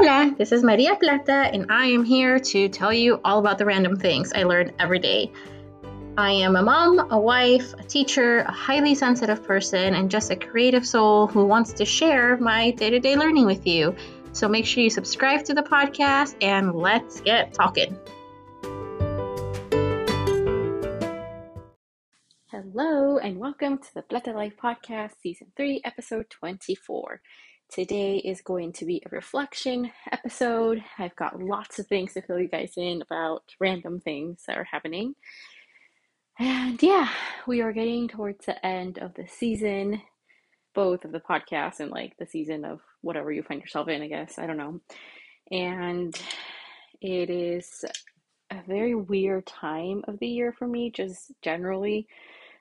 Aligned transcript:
Hola, 0.00 0.32
this 0.38 0.52
is 0.52 0.62
Maria 0.62 0.94
Plata, 0.94 1.50
and 1.52 1.72
I 1.72 1.86
am 1.86 2.04
here 2.04 2.38
to 2.38 2.68
tell 2.68 2.92
you 2.92 3.20
all 3.24 3.40
about 3.40 3.58
the 3.58 3.64
random 3.64 3.96
things 3.96 4.32
I 4.32 4.44
learn 4.44 4.70
every 4.78 5.00
day. 5.00 5.32
I 6.16 6.30
am 6.30 6.54
a 6.54 6.62
mom, 6.62 7.10
a 7.10 7.18
wife, 7.18 7.74
a 7.74 7.82
teacher, 7.82 8.42
a 8.42 8.52
highly 8.52 8.94
sensitive 8.94 9.42
person, 9.42 9.96
and 9.96 10.08
just 10.08 10.30
a 10.30 10.36
creative 10.36 10.86
soul 10.86 11.26
who 11.26 11.46
wants 11.46 11.72
to 11.72 11.84
share 11.84 12.36
my 12.36 12.70
day 12.70 12.90
to 12.90 13.00
day 13.00 13.16
learning 13.16 13.46
with 13.46 13.66
you. 13.66 13.96
So 14.30 14.46
make 14.46 14.66
sure 14.66 14.84
you 14.84 14.90
subscribe 14.90 15.44
to 15.46 15.54
the 15.54 15.64
podcast 15.64 16.36
and 16.42 16.76
let's 16.76 17.20
get 17.20 17.52
talking. 17.52 17.98
Hello, 22.52 23.18
and 23.18 23.40
welcome 23.40 23.78
to 23.78 23.94
the 23.94 24.02
Plata 24.02 24.30
Life 24.30 24.54
Podcast, 24.62 25.14
Season 25.20 25.48
3, 25.56 25.80
Episode 25.84 26.30
24. 26.30 27.20
Today 27.70 28.16
is 28.16 28.40
going 28.40 28.72
to 28.74 28.86
be 28.86 29.02
a 29.04 29.14
reflection 29.14 29.90
episode. 30.10 30.82
I've 30.98 31.14
got 31.16 31.42
lots 31.42 31.78
of 31.78 31.86
things 31.86 32.14
to 32.14 32.22
fill 32.22 32.40
you 32.40 32.48
guys 32.48 32.72
in 32.78 33.02
about 33.02 33.42
random 33.60 34.00
things 34.00 34.42
that 34.46 34.56
are 34.56 34.64
happening. 34.64 35.14
And 36.38 36.82
yeah, 36.82 37.10
we 37.46 37.60
are 37.60 37.72
getting 37.72 38.08
towards 38.08 38.46
the 38.46 38.64
end 38.64 38.98
of 38.98 39.12
the 39.14 39.26
season, 39.28 40.00
both 40.74 41.04
of 41.04 41.12
the 41.12 41.20
podcast 41.20 41.80
and 41.80 41.90
like 41.90 42.16
the 42.18 42.26
season 42.26 42.64
of 42.64 42.80
whatever 43.02 43.30
you 43.30 43.42
find 43.42 43.60
yourself 43.60 43.88
in, 43.88 44.00
I 44.00 44.08
guess. 44.08 44.38
I 44.38 44.46
don't 44.46 44.56
know. 44.56 44.80
And 45.50 46.18
it 47.02 47.28
is 47.28 47.84
a 48.50 48.62
very 48.66 48.94
weird 48.94 49.46
time 49.46 50.04
of 50.08 50.18
the 50.20 50.26
year 50.26 50.54
for 50.54 50.66
me, 50.66 50.90
just 50.90 51.32
generally. 51.42 52.08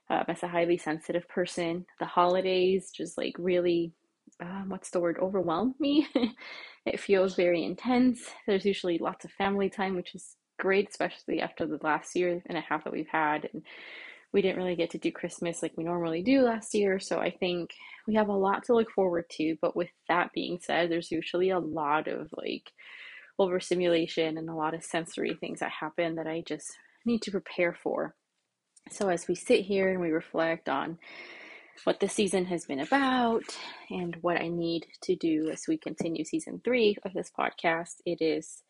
Um, 0.09 0.25
as 0.27 0.43
a 0.43 0.47
highly 0.47 0.77
sensitive 0.77 1.27
person, 1.29 1.85
the 1.99 2.05
holidays 2.05 2.91
just 2.91 3.17
like 3.17 3.35
really 3.37 3.93
um, 4.41 4.65
what's 4.69 4.89
the 4.89 4.99
word, 4.99 5.17
overwhelm 5.19 5.75
me. 5.79 6.07
it 6.85 6.99
feels 6.99 7.35
very 7.35 7.63
intense. 7.63 8.29
There's 8.45 8.65
usually 8.65 8.97
lots 8.97 9.25
of 9.25 9.31
family 9.31 9.69
time, 9.69 9.95
which 9.95 10.15
is 10.15 10.35
great, 10.59 10.89
especially 10.89 11.41
after 11.41 11.65
the 11.65 11.79
last 11.81 12.15
year 12.15 12.41
and 12.45 12.57
a 12.57 12.61
half 12.61 12.83
that 12.83 12.93
we've 12.93 13.07
had. 13.07 13.49
And 13.53 13.63
we 14.33 14.41
didn't 14.41 14.57
really 14.57 14.75
get 14.75 14.89
to 14.91 14.97
do 14.97 15.11
Christmas 15.11 15.61
like 15.63 15.73
we 15.77 15.83
normally 15.83 16.21
do 16.21 16.41
last 16.41 16.73
year. 16.73 16.99
So 16.99 17.19
I 17.19 17.31
think 17.31 17.71
we 18.07 18.15
have 18.15 18.27
a 18.27 18.33
lot 18.33 18.63
to 18.65 18.73
look 18.73 18.91
forward 18.91 19.25
to. 19.31 19.55
But 19.61 19.75
with 19.75 19.89
that 20.09 20.31
being 20.33 20.59
said, 20.61 20.91
there's 20.91 21.11
usually 21.11 21.49
a 21.49 21.59
lot 21.59 22.07
of 22.07 22.29
like 22.33 22.71
overstimulation 23.39 24.37
and 24.37 24.49
a 24.49 24.55
lot 24.55 24.73
of 24.73 24.83
sensory 24.83 25.35
things 25.35 25.59
that 25.59 25.71
happen 25.71 26.15
that 26.15 26.27
I 26.27 26.43
just 26.45 26.71
need 27.05 27.21
to 27.23 27.31
prepare 27.31 27.73
for. 27.73 28.15
So 28.89 29.09
as 29.09 29.27
we 29.27 29.35
sit 29.35 29.61
here 29.61 29.89
and 29.89 29.99
we 29.99 30.11
reflect 30.11 30.69
on 30.69 30.97
what 31.83 31.99
the 31.99 32.09
season 32.09 32.45
has 32.45 32.65
been 32.65 32.79
about 32.79 33.43
and 33.89 34.15
what 34.21 34.39
I 34.41 34.47
need 34.47 34.87
to 35.03 35.15
do 35.15 35.49
as 35.51 35.65
we 35.67 35.77
continue 35.77 36.23
season 36.23 36.61
three 36.63 36.97
of 37.03 37.13
this 37.13 37.31
podcast. 37.37 37.95
It 38.05 38.21
is 38.21 38.63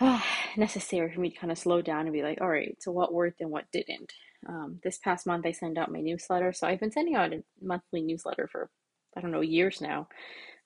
uh, 0.00 0.20
necessary 0.56 1.12
for 1.12 1.20
me 1.20 1.30
to 1.30 1.36
kind 1.36 1.52
of 1.52 1.58
slow 1.58 1.82
down 1.82 2.02
and 2.02 2.12
be 2.12 2.22
like, 2.22 2.40
all 2.40 2.48
right, 2.48 2.76
so 2.80 2.92
what 2.92 3.12
worked 3.12 3.40
and 3.40 3.50
what 3.50 3.70
didn't. 3.72 4.12
Um, 4.48 4.80
this 4.82 4.98
past 4.98 5.26
month, 5.26 5.46
I 5.46 5.52
sent 5.52 5.78
out 5.78 5.92
my 5.92 6.00
newsletter. 6.00 6.52
So 6.52 6.66
I've 6.66 6.80
been 6.80 6.92
sending 6.92 7.14
out 7.14 7.32
a 7.32 7.42
monthly 7.62 8.02
newsletter 8.02 8.48
for, 8.50 8.70
I 9.16 9.20
don't 9.20 9.30
know, 9.30 9.40
years 9.40 9.80
now. 9.80 10.08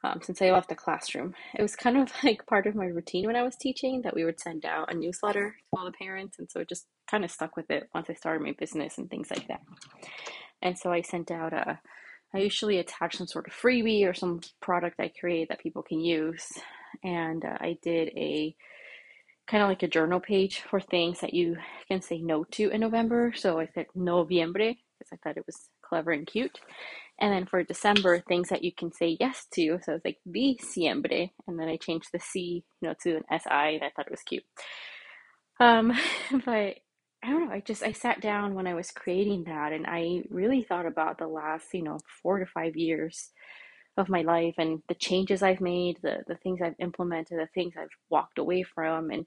Um, 0.05 0.21
since 0.23 0.41
I 0.41 0.53
left 0.53 0.69
the 0.69 0.77
classroom. 0.77 1.35
It 1.59 1.63
was 1.63 1.75
kind 1.75 1.97
of 1.97 2.13
like 2.23 2.47
part 2.47 2.69
of 2.69 2.77
my 2.77 2.85
routine 2.85 3.27
when 3.27 3.35
I 3.35 3.43
was 3.43 3.57
teaching 3.57 4.03
that 4.03 4.15
we 4.15 4.25
would 4.25 4.39
send 4.39 4.65
out 4.65 4.93
a 4.93 4.97
newsletter 4.97 5.51
to 5.51 5.79
all 5.79 5.85
the 5.85 5.91
parents. 5.91 6.39
And 6.39 6.49
so 6.49 6.61
it 6.61 6.69
just 6.69 6.87
kind 7.11 7.25
of 7.25 7.33
stuck 7.33 7.57
with 7.57 7.69
it 7.71 7.89
once 7.93 8.09
I 8.09 8.15
started 8.15 8.45
my 8.45 8.55
business 8.57 8.99
and 8.99 9.11
things 9.11 9.29
like 9.29 9.49
that. 9.49 9.61
And 10.63 10.79
so 10.79 10.93
I 10.93 11.03
sent 11.03 11.31
out 11.31 11.53
a, 11.53 11.81
I 12.35 12.39
usually 12.39 12.79
attach 12.79 13.17
some 13.17 13.27
sort 13.27 13.47
of 13.47 13.55
freebie 13.55 14.09
or 14.09 14.15
some 14.15 14.41
product 14.61 15.01
I 15.01 15.13
create 15.19 15.49
that 15.49 15.61
people 15.61 15.83
can 15.83 16.01
use. 16.01 16.47
And 17.05 17.45
uh, 17.45 17.57
I 17.61 17.79
did 17.83 18.09
a 18.09 18.55
kind 19.49 19.63
of 19.63 19.69
like 19.69 19.83
a 19.83 19.89
journal 19.89 20.21
page 20.21 20.61
for 20.69 20.81
things 20.81 21.21
that 21.21 21.35
you 21.35 21.57
can 21.89 22.03
say 22.03 22.19
no 22.19 22.45
to 22.45 22.71
in 22.71 22.81
November. 22.81 23.33
So 23.35 23.59
I 23.61 23.69
said 23.75 23.87
noviembre 23.97 24.77
because 24.99 25.11
I 25.13 25.17
thought 25.17 25.37
it 25.37 25.47
was 25.47 25.69
clever 25.83 26.11
and 26.11 26.27
cute. 26.27 26.61
And 27.21 27.33
then 27.33 27.47
for 27.47 27.63
December, 27.65 28.21
things 28.21 28.49
that 28.51 28.63
you 28.63 28.73
can 28.73 28.93
say 28.93 29.17
yes 29.19 29.47
to. 29.55 29.79
So 29.83 29.95
it's 29.95 30.05
like 30.05 30.19
diciembre. 30.29 31.31
And 31.47 31.59
then 31.59 31.69
I 31.69 31.77
changed 31.77 32.09
the 32.13 32.21
C, 32.21 32.65
you 32.81 32.89
know, 32.89 32.95
to 33.03 33.17
an 33.17 33.25
SI 33.31 33.77
and 33.77 33.83
I 33.85 33.91
thought 33.95 34.07
it 34.07 34.11
was 34.11 34.23
cute. 34.23 34.45
Um, 35.61 35.93
but 36.45 36.77
I 37.23 37.31
don't 37.31 37.49
know, 37.49 37.55
I 37.55 37.61
just 37.61 37.83
I 37.83 37.93
sat 37.93 38.21
down 38.21 38.55
when 38.55 38.67
I 38.67 38.75
was 38.75 38.91
creating 38.93 39.45
that 39.45 39.73
and 39.73 39.87
I 39.89 40.23
really 40.31 40.63
thought 40.63 40.87
about 40.87 41.19
the 41.19 41.27
last, 41.27 41.75
you 41.75 41.83
know, 41.83 41.99
4 42.23 42.39
to 42.39 42.47
5 42.47 42.77
years 42.77 43.31
of 43.97 44.09
my 44.09 44.23
life 44.23 44.55
and 44.59 44.83
the 44.89 44.95
changes 44.95 45.43
I've 45.43 45.61
made, 45.61 45.99
the 46.03 46.25
the 46.29 46.37
things 46.37 46.61
I've 46.63 46.77
implemented, 46.79 47.39
the 47.39 47.49
things 47.55 47.75
I've 47.79 47.89
walked 48.11 48.39
away 48.39 48.63
from 48.63 49.11
and 49.11 49.27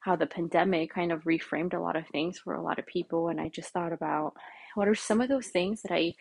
how 0.00 0.16
the 0.16 0.26
pandemic 0.26 0.92
kind 0.94 1.12
of 1.12 1.24
reframed 1.24 1.74
a 1.74 1.80
lot 1.80 1.96
of 1.96 2.06
things 2.08 2.38
for 2.38 2.54
a 2.54 2.62
lot 2.62 2.78
of 2.78 2.86
people 2.86 3.28
and 3.28 3.40
I 3.40 3.48
just 3.48 3.70
thought 3.72 3.92
about 3.92 4.34
what 4.76 4.88
are 4.88 4.94
some 4.94 5.20
of 5.20 5.28
those 5.28 5.48
things 5.48 5.82
that 5.82 5.92
I 5.92 6.14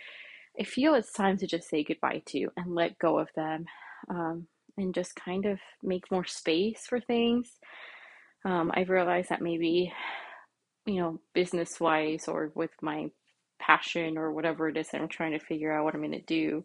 I 0.60 0.64
feel 0.64 0.96
it's 0.96 1.14
time 1.14 1.38
to 1.38 1.48
just 1.48 1.70
say 1.70 1.84
goodbye 1.84 2.24
to 2.28 2.50
and 2.58 2.76
let 2.76 3.00
go 3.00 3.20
of 3.20 3.30
them 3.36 3.66
um, 4.10 4.48
and 4.78 4.94
just 4.94 5.16
kind 5.16 5.46
of 5.46 5.60
make 5.84 6.12
more 6.12 6.26
space 6.26 6.86
for 6.88 7.00
things. 7.00 7.60
Um, 8.46 8.72
I've 8.76 8.90
realized 8.90 9.30
that 9.30 9.42
maybe 9.42 9.94
you 10.86 11.00
know, 11.00 11.20
business 11.34 11.80
wise 11.80 12.28
or 12.28 12.52
with 12.56 12.72
my 12.82 13.10
passion 13.60 14.18
or 14.18 14.32
whatever 14.32 14.70
it 14.70 14.78
is 14.78 14.90
that 14.90 15.02
I'm 15.02 15.08
trying 15.08 15.32
to 15.32 15.40
figure 15.40 15.72
out 15.72 15.86
what 15.86 15.94
I'm 15.94 16.02
going 16.02 16.12
to 16.12 16.22
do 16.22 16.64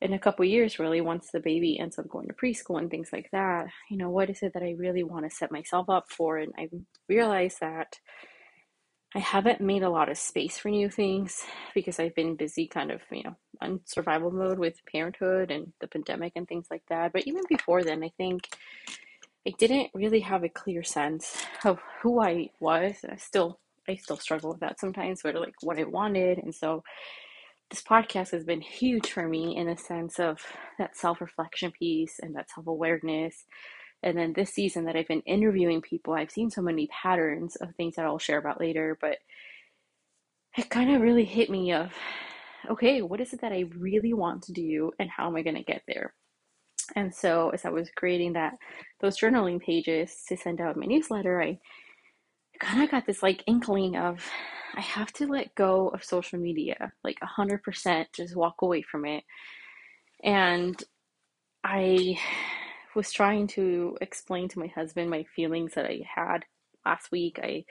in 0.00 0.14
a 0.14 0.18
couple 0.18 0.44
years, 0.46 0.78
really, 0.78 1.00
once 1.00 1.28
the 1.30 1.40
baby 1.40 1.78
ends 1.78 1.98
up 1.98 2.08
going 2.08 2.28
to 2.28 2.34
preschool 2.34 2.78
and 2.78 2.90
things 2.90 3.10
like 3.12 3.28
that, 3.32 3.66
you 3.90 3.98
know, 3.98 4.08
what 4.08 4.30
is 4.30 4.42
it 4.42 4.54
that 4.54 4.62
I 4.62 4.74
really 4.78 5.02
want 5.02 5.28
to 5.28 5.34
set 5.34 5.52
myself 5.52 5.90
up 5.90 6.10
for? 6.10 6.38
And 6.38 6.52
I 6.58 6.68
realized 7.08 7.58
that 7.60 7.98
I 9.14 9.18
haven't 9.18 9.60
made 9.60 9.82
a 9.82 9.90
lot 9.90 10.08
of 10.08 10.16
space 10.16 10.56
for 10.56 10.70
new 10.70 10.88
things 10.88 11.44
because 11.74 11.98
I've 11.98 12.14
been 12.14 12.36
busy 12.36 12.66
kind 12.66 12.90
of, 12.90 13.02
you 13.10 13.24
know, 13.24 13.36
on 13.60 13.80
survival 13.84 14.30
mode 14.30 14.58
with 14.58 14.80
parenthood 14.90 15.50
and 15.50 15.72
the 15.80 15.88
pandemic 15.88 16.32
and 16.36 16.48
things 16.48 16.68
like 16.70 16.84
that. 16.88 17.12
But 17.12 17.26
even 17.26 17.42
before 17.48 17.82
then, 17.82 18.02
I 18.02 18.10
think 18.16 18.48
I 19.46 19.54
didn't 19.58 19.90
really 19.94 20.20
have 20.20 20.44
a 20.44 20.48
clear 20.48 20.82
sense 20.82 21.44
of 21.64 21.78
who 22.02 22.20
I 22.20 22.50
was. 22.60 22.96
I 23.08 23.16
still 23.16 23.58
I 23.88 23.96
still 23.96 24.18
struggle 24.18 24.50
with 24.50 24.60
that 24.60 24.78
sometimes, 24.78 25.20
but 25.22 25.34
like 25.34 25.54
what 25.62 25.78
I 25.78 25.84
wanted. 25.84 26.38
And 26.38 26.54
so 26.54 26.82
this 27.70 27.82
podcast 27.82 28.30
has 28.32 28.44
been 28.44 28.60
huge 28.60 29.10
for 29.10 29.26
me 29.26 29.56
in 29.56 29.68
a 29.68 29.76
sense 29.76 30.18
of 30.18 30.40
that 30.78 30.96
self-reflection 30.96 31.72
piece 31.72 32.18
and 32.20 32.34
that 32.36 32.50
self-awareness. 32.50 33.44
And 34.02 34.16
then 34.16 34.32
this 34.32 34.50
season 34.52 34.84
that 34.84 34.96
I've 34.96 35.08
been 35.08 35.22
interviewing 35.22 35.80
people, 35.82 36.14
I've 36.14 36.30
seen 36.30 36.50
so 36.50 36.62
many 36.62 36.88
patterns 36.88 37.56
of 37.56 37.74
things 37.74 37.96
that 37.96 38.04
I'll 38.04 38.18
share 38.18 38.38
about 38.38 38.60
later, 38.60 38.96
but 39.00 39.18
it 40.56 40.68
kind 40.68 40.94
of 40.94 41.00
really 41.02 41.24
hit 41.24 41.50
me 41.50 41.72
of 41.72 41.92
okay, 42.68 43.00
what 43.02 43.20
is 43.20 43.32
it 43.32 43.40
that 43.40 43.52
I 43.52 43.64
really 43.76 44.12
want 44.12 44.42
to 44.44 44.52
do 44.52 44.92
and 44.98 45.08
how 45.08 45.26
am 45.26 45.36
I 45.36 45.42
going 45.42 45.56
to 45.56 45.62
get 45.62 45.82
there? 45.88 46.12
And 46.96 47.14
so 47.14 47.50
as 47.50 47.64
I 47.64 47.70
was 47.70 47.90
creating 47.96 48.34
that 48.34 48.54
those 49.00 49.18
journaling 49.18 49.60
pages 49.60 50.14
to 50.28 50.36
send 50.36 50.60
out 50.60 50.76
my 50.76 50.86
newsletter, 50.86 51.40
I 51.42 51.58
kind 52.58 52.82
of 52.82 52.90
got 52.90 53.06
this 53.06 53.22
like 53.22 53.44
inkling 53.46 53.96
of 53.96 54.24
I 54.76 54.80
have 54.80 55.12
to 55.14 55.26
let 55.26 55.54
go 55.54 55.88
of 55.88 56.04
social 56.04 56.38
media, 56.38 56.92
like 57.02 57.18
a 57.22 57.26
hundred 57.26 57.62
percent, 57.62 58.08
just 58.14 58.36
walk 58.36 58.62
away 58.62 58.82
from 58.82 59.04
it. 59.04 59.24
And 60.22 60.80
I 61.64 62.18
was 62.94 63.12
trying 63.12 63.46
to 63.48 63.96
explain 64.00 64.48
to 64.48 64.58
my 64.58 64.68
husband 64.68 65.10
my 65.10 65.24
feelings 65.34 65.74
that 65.74 65.86
I 65.86 66.00
had 66.14 66.44
last 66.84 67.10
week. 67.10 67.38
I 67.42 67.64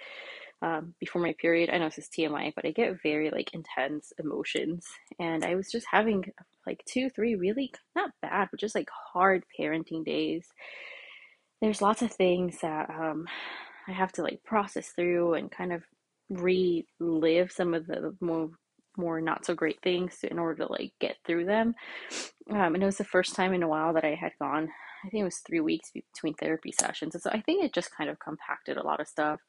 um, 0.62 0.94
before 1.00 1.22
my 1.22 1.34
period. 1.40 1.70
I 1.70 1.78
know 1.78 1.86
this 1.86 2.00
is 2.00 2.10
TMI, 2.10 2.54
but 2.56 2.66
I 2.66 2.72
get 2.72 3.02
very 3.02 3.30
like 3.32 3.54
intense 3.54 4.12
emotions, 4.20 4.86
and 5.20 5.46
I 5.46 5.56
was 5.56 5.72
just 5.72 5.88
having 5.90 6.26
like 6.70 6.84
two, 6.86 7.10
three 7.10 7.36
really 7.36 7.72
not 7.96 8.12
bad, 8.22 8.50
but 8.52 8.60
just 8.60 8.76
like 8.76 8.90
hard 9.14 9.44
parenting 9.60 10.06
days. 10.06 10.46
There's 11.62 11.82
lots 11.82 12.02
of 12.02 12.12
things 12.12 12.60
that 12.62 12.90
um, 12.90 13.26
I 13.88 13.92
have 13.92 14.12
to 14.14 14.24
like 14.24 14.44
process 14.46 14.90
through 14.90 15.34
and 15.34 15.52
kind 15.52 15.74
of 15.74 15.84
relive 16.30 17.52
some 17.52 17.74
of 17.74 17.88
the 17.88 18.16
more 18.22 18.52
more 18.98 19.22
not 19.22 19.46
so 19.46 19.56
great 19.56 19.82
things 19.82 20.20
in 20.24 20.38
order 20.38 20.66
to 20.66 20.72
like 20.72 20.92
get 21.00 21.16
through 21.26 21.46
them. 21.46 21.74
Um, 22.52 22.76
and 22.76 22.84
it 22.84 22.86
was 22.86 22.98
the 22.98 23.04
first 23.04 23.34
time 23.34 23.54
in 23.54 23.64
a 23.64 23.68
while 23.68 23.94
that 23.94 24.04
I 24.04 24.14
had 24.14 24.34
gone. 24.40 24.68
I 25.06 25.10
think 25.10 25.22
it 25.22 25.26
was 25.26 25.38
three 25.38 25.62
weeks 25.62 25.92
between 25.92 26.34
therapy 26.34 26.74
sessions, 26.78 27.16
and 27.16 27.22
so 27.22 27.30
I 27.32 27.42
think 27.42 27.64
it 27.64 27.74
just 27.74 27.96
kind 27.96 28.10
of 28.10 28.20
compacted 28.20 28.78
a 28.78 28.86
lot 28.86 29.00
of 29.00 29.08
stuff 29.08 29.40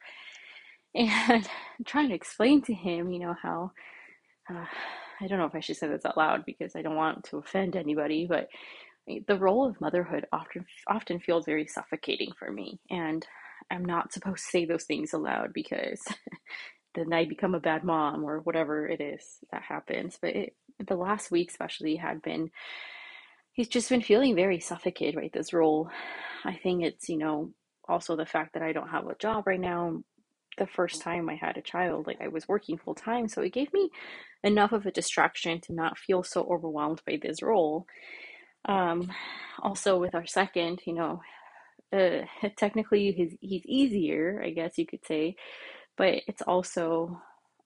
and 0.94 1.48
trying 1.84 2.08
to 2.08 2.14
explain 2.14 2.62
to 2.62 2.74
him, 2.74 3.10
you 3.10 3.18
know, 3.18 3.34
how 3.42 3.72
uh, 4.48 4.64
I 5.20 5.26
don't 5.26 5.38
know 5.38 5.46
if 5.46 5.54
I 5.54 5.60
should 5.60 5.76
say 5.76 5.88
this 5.88 6.04
out 6.06 6.16
loud 6.16 6.44
because 6.46 6.74
I 6.74 6.82
don't 6.82 6.96
want 6.96 7.24
to 7.24 7.38
offend 7.38 7.76
anybody, 7.76 8.26
but 8.26 8.48
the 9.26 9.38
role 9.38 9.66
of 9.66 9.80
motherhood 9.80 10.26
often 10.32 10.66
often 10.88 11.20
feels 11.20 11.46
very 11.46 11.66
suffocating 11.66 12.30
for 12.38 12.50
me, 12.50 12.80
and 12.90 13.26
I'm 13.70 13.84
not 13.84 14.12
supposed 14.12 14.44
to 14.44 14.50
say 14.50 14.64
those 14.64 14.84
things 14.84 15.12
aloud 15.12 15.52
because 15.52 16.00
then 16.94 17.12
I 17.12 17.24
become 17.24 17.54
a 17.54 17.60
bad 17.60 17.84
mom 17.84 18.24
or 18.24 18.40
whatever 18.40 18.86
it 18.86 19.00
is 19.00 19.22
that 19.52 19.62
happens. 19.62 20.18
But 20.20 20.36
it, 20.36 20.54
the 20.86 20.96
last 20.96 21.30
week, 21.30 21.50
especially, 21.50 21.96
had 21.96 22.22
been 22.22 22.50
he's 23.52 23.68
just 23.68 23.88
been 23.90 24.02
feeling 24.02 24.34
very 24.36 24.60
suffocated 24.60 25.16
right 25.16 25.32
this 25.32 25.52
role. 25.52 25.90
I 26.44 26.54
think 26.54 26.84
it's 26.84 27.08
you 27.08 27.18
know 27.18 27.52
also 27.88 28.14
the 28.14 28.24
fact 28.24 28.54
that 28.54 28.62
i 28.62 28.72
don't 28.72 28.88
have 28.88 29.06
a 29.08 29.16
job 29.16 29.46
right 29.46 29.60
now 29.60 30.00
the 30.60 30.68
first 30.68 31.02
time 31.02 31.28
i 31.28 31.34
had 31.34 31.58
a 31.58 31.62
child 31.62 32.06
like 32.06 32.20
i 32.22 32.28
was 32.28 32.48
working 32.48 32.78
full 32.78 32.94
time 32.94 33.28
so 33.28 33.42
it 33.42 33.52
gave 33.52 33.72
me 33.74 33.90
enough 34.44 34.72
of 34.72 34.86
a 34.86 34.92
distraction 34.92 35.60
to 35.60 35.74
not 35.74 35.98
feel 35.98 36.22
so 36.22 36.44
overwhelmed 36.44 37.02
by 37.06 37.18
this 37.20 37.42
role 37.42 37.86
um 38.66 39.10
also 39.62 39.98
with 39.98 40.14
our 40.14 40.26
second 40.26 40.80
you 40.86 40.94
know 40.94 41.20
uh, 41.92 42.22
technically 42.56 43.12
he's 43.12 43.34
he's 43.40 43.66
easier 43.66 44.42
i 44.44 44.50
guess 44.50 44.78
you 44.78 44.86
could 44.86 45.04
say 45.06 45.34
but 45.98 46.22
it's 46.28 46.42
also 46.42 47.20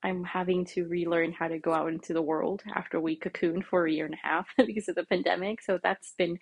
I'm 0.04 0.22
having 0.24 0.66
to 0.66 0.86
relearn 0.86 1.32
how 1.32 1.48
to 1.48 1.58
go 1.58 1.72
out 1.72 1.88
into 1.88 2.12
the 2.12 2.22
world 2.22 2.62
after 2.74 3.00
we 3.00 3.18
cocooned 3.18 3.64
for 3.64 3.86
a 3.86 3.90
year 3.92 4.04
and 4.04 4.14
a 4.14 4.26
half 4.26 4.46
because 4.66 4.88
of 4.88 4.96
the 4.96 5.04
pandemic. 5.04 5.62
So 5.62 5.80
that's 5.82 6.14
been 6.18 6.38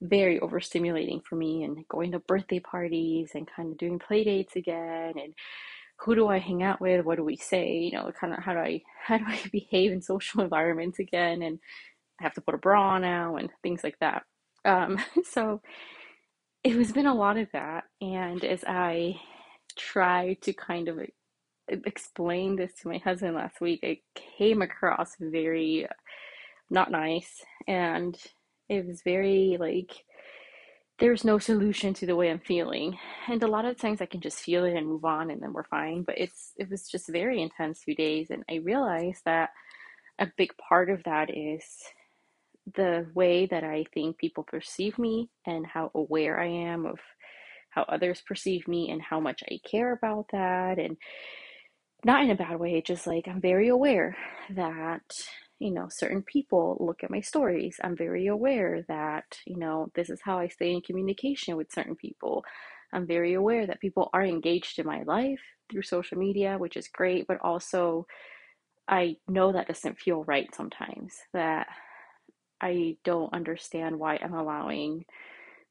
very 0.00 0.40
overstimulating 0.40 1.24
for 1.24 1.36
me 1.36 1.64
and 1.64 1.86
going 1.88 2.12
to 2.12 2.18
birthday 2.20 2.60
parties 2.60 3.32
and 3.34 3.48
kind 3.48 3.72
of 3.72 3.78
doing 3.78 3.98
play 3.98 4.24
dates 4.24 4.56
again 4.56 5.14
and 5.16 5.34
who 6.00 6.14
do 6.14 6.28
I 6.28 6.38
hang 6.38 6.62
out 6.62 6.80
with? 6.80 7.04
What 7.04 7.16
do 7.16 7.24
we 7.24 7.36
say? 7.36 7.74
You 7.78 7.92
know, 7.92 8.12
kind 8.18 8.32
of 8.32 8.40
how 8.42 8.52
do 8.54 8.60
I 8.60 8.82
how 9.04 9.18
do 9.18 9.24
I 9.26 9.40
behave 9.52 9.92
in 9.92 10.02
social 10.02 10.42
environments 10.42 10.98
again? 10.98 11.42
And 11.42 11.58
I 12.20 12.24
have 12.24 12.34
to 12.34 12.40
put 12.40 12.54
a 12.54 12.58
bra 12.58 12.94
on 12.94 13.02
now 13.02 13.36
and 13.36 13.50
things 13.62 13.84
like 13.84 13.98
that. 14.00 14.24
Um, 14.64 14.98
so 15.24 15.60
it 16.64 16.72
has 16.76 16.92
been 16.92 17.06
a 17.06 17.14
lot 17.14 17.36
of 17.38 17.48
that. 17.52 17.84
And 18.00 18.44
as 18.44 18.64
I 18.66 19.20
try 19.78 20.36
to 20.42 20.52
kind 20.52 20.88
of 20.88 21.00
explain 21.68 22.56
this 22.56 22.72
to 22.80 22.88
my 22.88 22.98
husband 22.98 23.34
last 23.34 23.60
week, 23.60 23.80
it 23.82 23.98
came 24.38 24.62
across 24.62 25.12
very 25.20 25.86
not 26.70 26.90
nice. 26.90 27.44
And 27.68 28.16
it 28.68 28.86
was 28.86 29.02
very 29.02 29.56
like, 29.60 29.92
there's 30.98 31.24
no 31.24 31.38
solution 31.38 31.92
to 31.94 32.06
the 32.06 32.16
way 32.16 32.30
I'm 32.30 32.40
feeling. 32.40 32.98
And 33.28 33.42
a 33.42 33.48
lot 33.48 33.66
of 33.66 33.78
times 33.78 34.00
I 34.00 34.06
can 34.06 34.20
just 34.20 34.38
feel 34.40 34.64
it 34.64 34.74
and 34.74 34.86
move 34.86 35.04
on 35.04 35.30
and 35.30 35.42
then 35.42 35.52
we're 35.52 35.64
fine. 35.64 36.02
But 36.02 36.18
it's 36.18 36.52
it 36.56 36.70
was 36.70 36.88
just 36.88 37.08
very 37.08 37.42
intense 37.42 37.82
few 37.82 37.94
days. 37.94 38.28
And 38.30 38.44
I 38.50 38.56
realized 38.56 39.22
that 39.26 39.50
a 40.18 40.28
big 40.38 40.52
part 40.56 40.88
of 40.88 41.02
that 41.04 41.30
is 41.36 41.64
the 42.74 43.06
way 43.14 43.46
that 43.46 43.62
I 43.62 43.84
think 43.92 44.18
people 44.18 44.42
perceive 44.42 44.98
me 44.98 45.28
and 45.46 45.66
how 45.66 45.90
aware 45.94 46.40
I 46.40 46.48
am 46.48 46.86
of 46.86 46.98
how 47.70 47.82
others 47.82 48.22
perceive 48.26 48.66
me 48.66 48.90
and 48.90 49.02
how 49.02 49.20
much 49.20 49.42
I 49.44 49.60
care 49.70 49.92
about 49.92 50.26
that. 50.32 50.78
And 50.78 50.96
not 52.04 52.24
in 52.24 52.30
a 52.30 52.36
bad 52.36 52.58
way, 52.58 52.80
just 52.80 53.06
like 53.06 53.28
I'm 53.28 53.40
very 53.40 53.68
aware 53.68 54.16
that, 54.50 55.02
you 55.58 55.70
know, 55.70 55.88
certain 55.88 56.22
people 56.22 56.76
look 56.80 57.02
at 57.02 57.10
my 57.10 57.20
stories. 57.20 57.78
I'm 57.82 57.96
very 57.96 58.26
aware 58.26 58.84
that, 58.88 59.38
you 59.46 59.56
know, 59.56 59.90
this 59.94 60.10
is 60.10 60.20
how 60.22 60.38
I 60.38 60.48
stay 60.48 60.72
in 60.72 60.82
communication 60.82 61.56
with 61.56 61.72
certain 61.72 61.96
people. 61.96 62.44
I'm 62.92 63.06
very 63.06 63.34
aware 63.34 63.66
that 63.66 63.80
people 63.80 64.10
are 64.12 64.24
engaged 64.24 64.78
in 64.78 64.86
my 64.86 65.02
life 65.04 65.40
through 65.70 65.82
social 65.82 66.18
media, 66.18 66.56
which 66.58 66.76
is 66.76 66.88
great, 66.88 67.26
but 67.26 67.38
also 67.40 68.06
I 68.88 69.16
know 69.26 69.52
that 69.52 69.68
doesn't 69.68 69.98
feel 69.98 70.24
right 70.24 70.48
sometimes, 70.54 71.14
that 71.32 71.66
I 72.60 72.96
don't 73.04 73.32
understand 73.32 73.98
why 73.98 74.18
I'm 74.22 74.34
allowing 74.34 75.04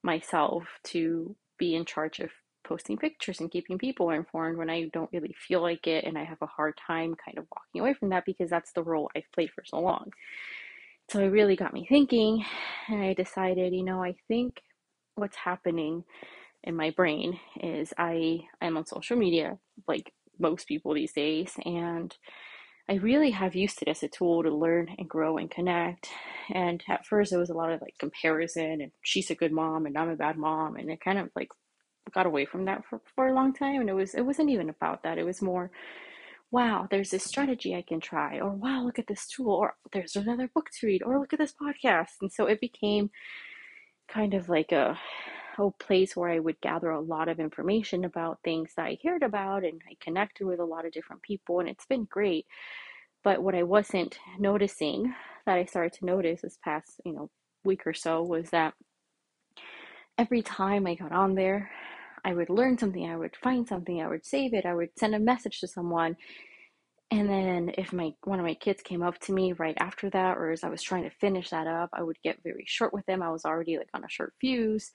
myself 0.03 0.63
to 0.85 1.35
be 1.57 1.75
in 1.75 1.85
charge 1.85 2.19
of 2.19 2.29
posting 2.65 2.97
pictures 2.97 3.39
and 3.39 3.51
keeping 3.51 3.77
people 3.77 4.09
informed 4.09 4.57
when 4.57 4.69
I 4.69 4.89
don't 4.93 5.09
really 5.13 5.35
feel 5.47 5.61
like 5.61 5.87
it 5.87 6.03
and 6.03 6.17
I 6.17 6.23
have 6.23 6.41
a 6.41 6.47
hard 6.47 6.77
time 6.85 7.15
kind 7.23 7.37
of 7.37 7.45
walking 7.55 7.81
away 7.81 7.93
from 7.93 8.09
that 8.09 8.25
because 8.25 8.49
that's 8.49 8.71
the 8.73 8.83
role 8.83 9.09
I've 9.15 9.31
played 9.33 9.51
for 9.51 9.63
so 9.65 9.79
long. 9.79 10.11
So 11.09 11.19
it 11.19 11.27
really 11.27 11.55
got 11.55 11.73
me 11.73 11.85
thinking 11.87 12.43
and 12.89 13.01
I 13.01 13.13
decided, 13.13 13.73
you 13.73 13.83
know, 13.83 14.03
I 14.03 14.15
think 14.27 14.61
what's 15.15 15.37
happening 15.37 16.03
in 16.63 16.75
my 16.75 16.91
brain 16.91 17.39
is 17.61 17.93
I 17.97 18.41
am 18.61 18.75
on 18.77 18.85
social 18.85 19.15
media 19.15 19.57
like 19.87 20.11
most 20.39 20.67
people 20.67 20.93
these 20.93 21.13
days 21.13 21.53
and 21.63 22.13
I 22.87 22.95
really 22.95 23.31
have 23.31 23.55
used 23.55 23.81
it 23.81 23.87
as 23.87 24.03
a 24.03 24.07
tool 24.07 24.43
to 24.43 24.53
learn 24.53 24.93
and 24.97 25.09
grow 25.09 25.37
and 25.37 25.49
connect. 25.49 26.09
And 26.53 26.83
at 26.87 27.05
first, 27.05 27.33
it 27.33 27.37
was 27.37 27.49
a 27.49 27.55
lot 27.55 27.71
of 27.71 27.81
like 27.81 27.95
comparison, 27.97 28.79
and 28.79 28.91
she's 29.01 29.31
a 29.31 29.35
good 29.35 29.51
mom, 29.51 29.87
and 29.87 29.97
I'm 29.97 30.09
a 30.09 30.15
bad 30.15 30.37
mom, 30.37 30.75
and 30.75 30.91
it 30.91 31.01
kind 31.01 31.17
of 31.17 31.29
like 31.35 31.49
got 32.13 32.25
away 32.25 32.45
from 32.45 32.65
that 32.65 32.83
for, 32.85 33.01
for 33.15 33.27
a 33.27 33.33
long 33.33 33.53
time 33.53 33.81
and 33.81 33.89
it 33.89 33.93
was 33.93 34.13
it 34.13 34.21
wasn't 34.21 34.49
even 34.49 34.69
about 34.69 35.03
that. 35.03 35.17
It 35.17 35.25
was 35.25 35.41
more 35.41 35.71
wow 36.51 36.87
there's 36.91 37.09
this 37.09 37.23
strategy 37.23 37.75
i 37.75 37.81
can 37.81 37.99
try 37.99 38.39
or 38.39 38.51
wow 38.51 38.83
look 38.83 38.99
at 38.99 39.07
this 39.07 39.27
tool 39.27 39.51
or 39.51 39.75
there's 39.91 40.15
another 40.15 40.47
book 40.53 40.69
to 40.69 40.85
read 40.87 41.01
or 41.03 41.19
look 41.19 41.33
at 41.33 41.39
this 41.39 41.53
podcast. 41.53 42.11
And 42.21 42.31
so 42.31 42.45
it 42.45 42.61
became 42.61 43.09
kind 44.07 44.33
of 44.33 44.49
like 44.49 44.71
a 44.71 44.97
a 45.57 45.71
place 45.71 46.15
where 46.15 46.29
i 46.29 46.39
would 46.39 46.59
gather 46.61 46.89
a 46.91 46.99
lot 46.99 47.27
of 47.29 47.39
information 47.39 48.03
about 48.05 48.39
things 48.43 48.71
that 48.75 48.85
i 48.85 48.95
cared 48.95 49.23
about 49.23 49.63
and 49.63 49.81
i 49.89 49.95
connected 50.01 50.45
with 50.45 50.59
a 50.59 50.65
lot 50.65 50.85
of 50.85 50.91
different 50.91 51.21
people 51.21 51.59
and 51.59 51.69
it's 51.69 51.85
been 51.85 52.05
great. 52.05 52.45
But 53.23 53.41
what 53.41 53.55
i 53.55 53.63
wasn't 53.63 54.19
noticing 54.37 55.13
that 55.45 55.57
i 55.57 55.65
started 55.65 55.93
to 55.93 56.05
notice 56.05 56.41
this 56.41 56.57
past 56.63 57.01
you 57.05 57.13
know 57.13 57.29
week 57.63 57.87
or 57.87 57.93
so 57.93 58.21
was 58.21 58.49
that 58.51 58.73
every 60.17 60.41
time 60.41 60.85
i 60.87 60.95
got 60.95 61.11
on 61.11 61.35
there 61.35 61.71
I 62.25 62.33
would 62.33 62.49
learn 62.49 62.77
something, 62.77 63.07
I 63.07 63.15
would 63.15 63.35
find 63.35 63.67
something, 63.67 64.01
I 64.01 64.07
would 64.07 64.25
save 64.25 64.55
it, 64.55 64.65
I 64.65 64.73
would 64.73 64.89
send 64.97 65.13
a 65.13 65.19
message 65.19 65.59
to 65.59 65.67
someone. 65.67 66.17
And 67.11 67.29
then 67.29 67.71
if 67.77 67.93
my 67.93 68.13
one 68.23 68.39
of 68.39 68.45
my 68.45 68.55
kids 68.55 68.81
came 68.81 69.03
up 69.03 69.19
to 69.19 69.31
me 69.31 69.53
right 69.53 69.77
after 69.79 70.09
that, 70.09 70.37
or 70.37 70.49
as 70.49 70.63
I 70.63 70.69
was 70.69 70.81
trying 70.81 71.03
to 71.03 71.11
finish 71.11 71.51
that 71.51 71.67
up, 71.67 71.91
I 71.93 72.01
would 72.01 72.17
get 72.23 72.41
very 72.43 72.65
short 72.67 72.93
with 72.93 73.05
them. 73.05 73.21
I 73.21 73.29
was 73.29 73.45
already 73.45 73.77
like 73.77 73.89
on 73.93 74.03
a 74.03 74.09
short 74.09 74.33
fuse, 74.41 74.91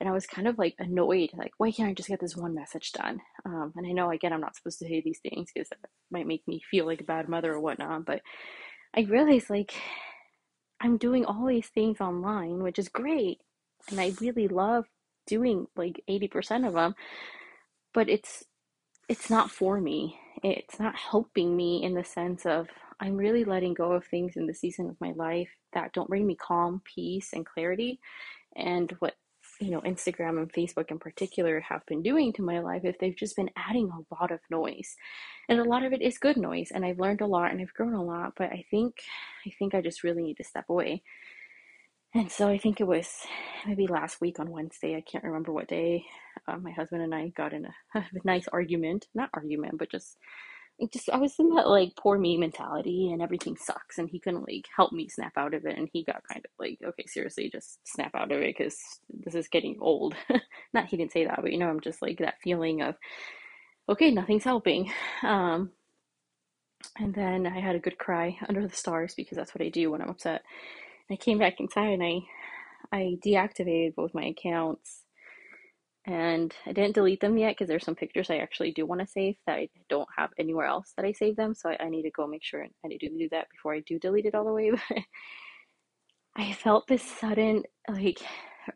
and 0.00 0.08
I 0.08 0.12
was 0.12 0.26
kind 0.26 0.48
of 0.48 0.56
like 0.58 0.74
annoyed, 0.78 1.30
like 1.34 1.52
why 1.58 1.70
can't 1.70 1.90
I 1.90 1.94
just 1.94 2.08
get 2.08 2.18
this 2.18 2.34
one 2.36 2.54
message 2.54 2.92
done? 2.92 3.20
Um, 3.44 3.74
and 3.76 3.86
I 3.86 3.92
know 3.92 4.10
again 4.10 4.32
I'm 4.32 4.40
not 4.40 4.56
supposed 4.56 4.78
to 4.78 4.86
say 4.86 5.02
these 5.04 5.20
things 5.20 5.50
because 5.54 5.68
that 5.68 5.90
might 6.10 6.26
make 6.26 6.48
me 6.48 6.62
feel 6.70 6.86
like 6.86 7.02
a 7.02 7.04
bad 7.04 7.28
mother 7.28 7.52
or 7.52 7.60
whatnot, 7.60 8.06
but 8.06 8.22
I 8.96 9.02
realized 9.02 9.50
like 9.50 9.74
I'm 10.80 10.96
doing 10.96 11.26
all 11.26 11.46
these 11.46 11.68
things 11.68 12.00
online, 12.00 12.62
which 12.62 12.78
is 12.78 12.88
great, 12.88 13.38
and 13.90 14.00
I 14.00 14.14
really 14.18 14.48
love 14.48 14.86
doing 15.30 15.66
like 15.76 16.02
80% 16.10 16.66
of 16.66 16.74
them 16.74 16.94
but 17.94 18.08
it's 18.08 18.44
it's 19.08 19.28
not 19.28 19.50
for 19.50 19.80
me. 19.80 20.16
It's 20.44 20.78
not 20.78 20.94
helping 20.94 21.56
me 21.56 21.82
in 21.82 21.94
the 21.94 22.04
sense 22.04 22.46
of 22.46 22.68
i'm 23.02 23.16
really 23.16 23.44
letting 23.44 23.74
go 23.74 23.92
of 23.92 24.04
things 24.04 24.36
in 24.36 24.46
the 24.46 24.54
season 24.54 24.88
of 24.88 25.00
my 25.00 25.12
life 25.16 25.48
that 25.72 25.92
don't 25.94 26.08
bring 26.08 26.26
me 26.26 26.36
calm 26.36 26.82
peace 26.84 27.30
and 27.32 27.46
clarity. 27.46 28.00
And 28.56 28.94
what 29.00 29.14
you 29.60 29.70
know 29.70 29.80
instagram 29.82 30.38
and 30.38 30.52
facebook 30.52 30.90
in 30.90 30.98
particular 30.98 31.60
have 31.60 31.84
been 31.86 32.02
doing 32.02 32.32
to 32.32 32.42
my 32.42 32.60
life 32.60 32.82
if 32.84 32.98
they've 32.98 33.16
just 33.16 33.36
been 33.36 33.50
adding 33.56 33.90
a 33.90 34.14
lot 34.14 34.30
of 34.30 34.40
noise. 34.50 34.96
And 35.48 35.60
a 35.60 35.64
lot 35.64 35.84
of 35.84 35.92
it 35.92 36.02
is 36.02 36.18
good 36.18 36.36
noise 36.36 36.70
and 36.72 36.84
i've 36.84 37.00
learned 37.00 37.20
a 37.22 37.26
lot 37.26 37.50
and 37.52 37.60
i've 37.60 37.74
grown 37.74 37.94
a 37.94 38.04
lot 38.04 38.34
but 38.36 38.50
i 38.50 38.64
think 38.70 38.94
i 39.46 39.50
think 39.58 39.74
i 39.74 39.80
just 39.82 40.04
really 40.04 40.22
need 40.22 40.36
to 40.38 40.44
step 40.44 40.66
away 40.68 41.02
and 42.14 42.30
so 42.30 42.48
I 42.48 42.58
think 42.58 42.80
it 42.80 42.86
was 42.86 43.08
maybe 43.66 43.86
last 43.86 44.20
week 44.20 44.40
on 44.40 44.50
Wednesday, 44.50 44.96
I 44.96 45.00
can't 45.00 45.24
remember 45.24 45.52
what 45.52 45.68
day, 45.68 46.04
uh, 46.48 46.56
my 46.56 46.72
husband 46.72 47.02
and 47.02 47.14
I 47.14 47.28
got 47.28 47.52
in 47.52 47.66
a, 47.66 47.74
a, 47.98 48.04
nice 48.24 48.48
argument. 48.52 49.06
Not 49.14 49.30
argument, 49.32 49.78
but 49.78 49.90
just, 49.90 50.16
just 50.92 51.08
I 51.10 51.18
was 51.18 51.34
in 51.38 51.54
that 51.54 51.68
like 51.68 51.94
poor 51.96 52.18
me 52.18 52.36
mentality 52.36 53.10
and 53.12 53.22
everything 53.22 53.56
sucks. 53.56 53.98
And 53.98 54.10
he 54.10 54.18
couldn't 54.18 54.48
like 54.48 54.66
help 54.74 54.92
me 54.92 55.08
snap 55.08 55.34
out 55.36 55.54
of 55.54 55.64
it. 55.66 55.78
And 55.78 55.88
he 55.92 56.02
got 56.02 56.26
kind 56.26 56.44
of 56.44 56.50
like, 56.58 56.78
okay, 56.84 57.04
seriously, 57.06 57.48
just 57.48 57.78
snap 57.86 58.10
out 58.14 58.32
of 58.32 58.40
it 58.40 58.56
because 58.56 58.76
this 59.08 59.36
is 59.36 59.46
getting 59.46 59.76
old. 59.80 60.16
Not 60.74 60.86
he 60.86 60.96
didn't 60.96 61.12
say 61.12 61.26
that, 61.26 61.38
but 61.40 61.52
you 61.52 61.58
know, 61.58 61.68
I'm 61.68 61.80
just 61.80 62.02
like 62.02 62.18
that 62.18 62.40
feeling 62.42 62.82
of, 62.82 62.96
okay, 63.88 64.10
nothing's 64.10 64.44
helping. 64.44 64.90
Um, 65.22 65.70
and 66.98 67.14
then 67.14 67.46
I 67.46 67.60
had 67.60 67.76
a 67.76 67.80
good 67.80 67.98
cry 67.98 68.36
under 68.48 68.66
the 68.66 68.74
stars 68.74 69.14
because 69.14 69.36
that's 69.36 69.54
what 69.54 69.62
I 69.62 69.68
do 69.68 69.92
when 69.92 70.02
I'm 70.02 70.08
upset 70.08 70.42
I 71.10 71.16
came 71.16 71.38
back 71.38 71.60
inside 71.60 71.92
and 71.92 72.02
I 72.02 72.20
I 72.92 73.16
deactivated 73.24 73.94
both 73.94 74.14
my 74.14 74.24
accounts 74.26 75.04
and 76.06 76.54
I 76.66 76.72
didn't 76.72 76.94
delete 76.94 77.20
them 77.20 77.36
yet 77.38 77.50
because 77.50 77.68
there's 77.68 77.84
some 77.84 77.94
pictures 77.94 78.30
I 78.30 78.38
actually 78.38 78.72
do 78.72 78.86
want 78.86 79.00
to 79.02 79.06
save 79.06 79.36
that 79.46 79.58
I 79.58 79.68
don't 79.88 80.08
have 80.16 80.30
anywhere 80.38 80.66
else 80.66 80.92
that 80.96 81.04
I 81.04 81.12
save 81.12 81.36
them. 81.36 81.54
So 81.54 81.70
I, 81.70 81.84
I 81.84 81.88
need 81.90 82.02
to 82.02 82.10
go 82.10 82.26
make 82.26 82.42
sure 82.42 82.64
I 82.64 82.88
need 82.88 82.98
to 83.00 83.08
do 83.08 83.28
that 83.30 83.48
before 83.50 83.74
I 83.74 83.80
do 83.80 83.98
delete 83.98 84.26
it 84.26 84.34
all 84.34 84.44
the 84.44 84.52
way. 84.52 84.72
But 84.88 84.98
I 86.36 86.52
felt 86.52 86.86
this 86.86 87.02
sudden 87.02 87.64
like 87.88 88.20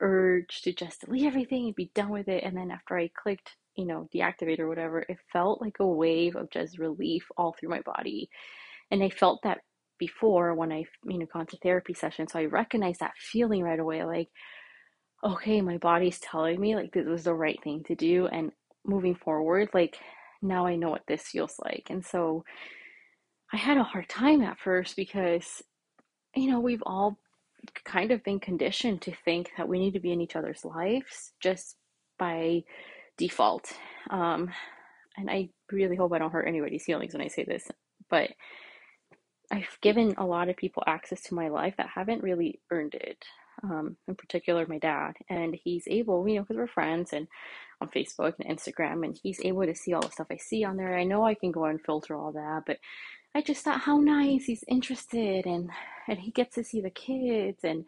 urge 0.01 0.63
to 0.63 0.73
just 0.73 1.03
delete 1.03 1.25
everything 1.27 1.67
and 1.67 1.75
be 1.75 1.91
done 1.95 2.11
with 2.11 2.29
it. 2.29 2.45
And 2.45 2.57
then 2.57 2.71
after 2.71 2.99
I 2.99 3.11
clicked, 3.17 3.51
you 3.77 3.87
know, 3.87 4.09
deactivate 4.15 4.59
or 4.59 4.69
whatever, 4.69 5.01
it 5.09 5.19
felt 5.33 5.63
like 5.63 5.77
a 5.81 5.87
wave 5.87 6.37
of 6.37 6.51
just 6.51 6.79
relief 6.79 7.27
all 7.37 7.55
through 7.59 7.71
my 7.71 7.81
body. 7.83 8.29
And 8.91 9.03
I 9.03 9.09
felt 9.09 9.41
that 9.45 9.61
before 9.99 10.55
when 10.55 10.73
I, 10.73 10.85
you 11.05 11.19
know, 11.19 11.27
gone 11.33 11.47
to 11.47 11.57
therapy 11.59 11.95
session. 11.95 12.29
So 12.29 12.39
I 12.39 12.45
recognized 12.47 13.01
that 13.01 13.13
feeling 13.19 13.63
right 13.63 13.79
away, 13.79 14.05
like, 14.05 14.29
okay, 15.25 15.61
my 15.61 15.79
body's 15.79 16.21
telling 16.21 16.61
me 16.61 16.77
like 16.77 16.93
this 16.93 17.07
was 17.07 17.25
the 17.25 17.35
right 17.35 17.59
thing 17.63 17.83
to 17.85 17.95
do. 17.95 18.27
And 18.27 18.53
moving 18.85 19.15
forward, 19.15 19.71
like 19.73 19.99
now 20.43 20.67
I 20.67 20.77
know 20.77 20.91
what 20.91 21.07
this 21.09 21.23
feels 21.23 21.55
like. 21.65 21.87
And 21.91 22.05
so 22.05 22.45
I 23.53 23.57
had 23.57 23.79
a 23.79 23.85
hard 23.85 24.09
time 24.09 24.43
at 24.43 24.59
first 24.59 24.97
because, 24.97 25.63
you 26.35 26.51
know, 26.51 26.61
we've 26.61 26.83
all 26.85 27.17
kind 27.85 28.11
of 28.11 28.23
been 28.25 28.41
conditioned 28.41 29.01
to 29.03 29.15
think 29.25 29.51
that 29.57 29.69
we 29.69 29.79
need 29.79 29.93
to 29.93 30.01
be 30.01 30.13
in 30.13 30.21
each 30.21 30.37
other's 30.37 30.65
lives 30.65 31.33
just 31.41 31.77
by 32.19 32.63
default. 33.17 33.73
Um, 34.11 34.51
and 35.17 35.31
I 35.31 35.49
really 35.71 35.97
hope 35.97 36.13
I 36.13 36.19
don't 36.19 36.33
hurt 36.33 36.49
anybody's 36.49 36.85
feelings 36.85 37.15
when 37.15 37.23
I 37.23 37.29
say 37.29 37.45
this, 37.45 37.69
but 38.11 38.31
I've 39.51 39.79
given 39.83 40.15
a 40.17 40.27
lot 40.27 40.49
of 40.49 40.57
people 40.57 40.83
access 40.87 41.23
to 41.25 41.35
my 41.35 41.49
life 41.49 41.75
that 41.77 41.91
haven't 41.95 42.23
really 42.23 42.61
earned 42.71 42.95
it. 42.95 43.25
Um, 43.63 43.97
in 44.09 44.17
particular, 44.17 44.67
my 44.67 44.79
dad, 44.79 45.15
and 45.29 45.55
he's 45.55 45.85
able, 45.87 46.27
you 46.29 46.37
know, 46.37 46.43
because 46.43 46.57
we're 46.57 46.67
friends 46.67 47.13
and 47.13 47.29
on 47.81 47.89
Facebook 47.89 48.35
and 48.41 48.59
Instagram, 48.59 49.05
and 49.05 49.19
he's 49.23 49.41
able 49.45 49.65
to 49.65 49.75
see 49.75 49.95
all 49.95 50.03
the 50.03 50.11
stuff 50.11 50.27
I 50.31 50.39
see 50.39 50.65
on 50.65 50.77
there. 50.77 50.97
I 50.99 51.05
know 51.05 51.25
I 51.25 51.35
can 51.35 51.53
go 51.53 51.65
and 51.67 51.81
filter 51.81 52.17
all 52.17 52.33
that, 52.33 52.65
but 52.67 52.79
I 53.35 53.43
just 53.43 53.65
thought 53.65 53.81
how 53.81 53.99
nice 53.99 54.45
he's 54.45 54.65
interested 54.69 55.47
and 55.47 55.71
and 56.09 56.19
he 56.19 56.31
gets 56.31 56.55
to 56.57 56.65
see 56.65 56.81
the 56.81 56.91
kids 56.91 57.65
and 57.65 57.85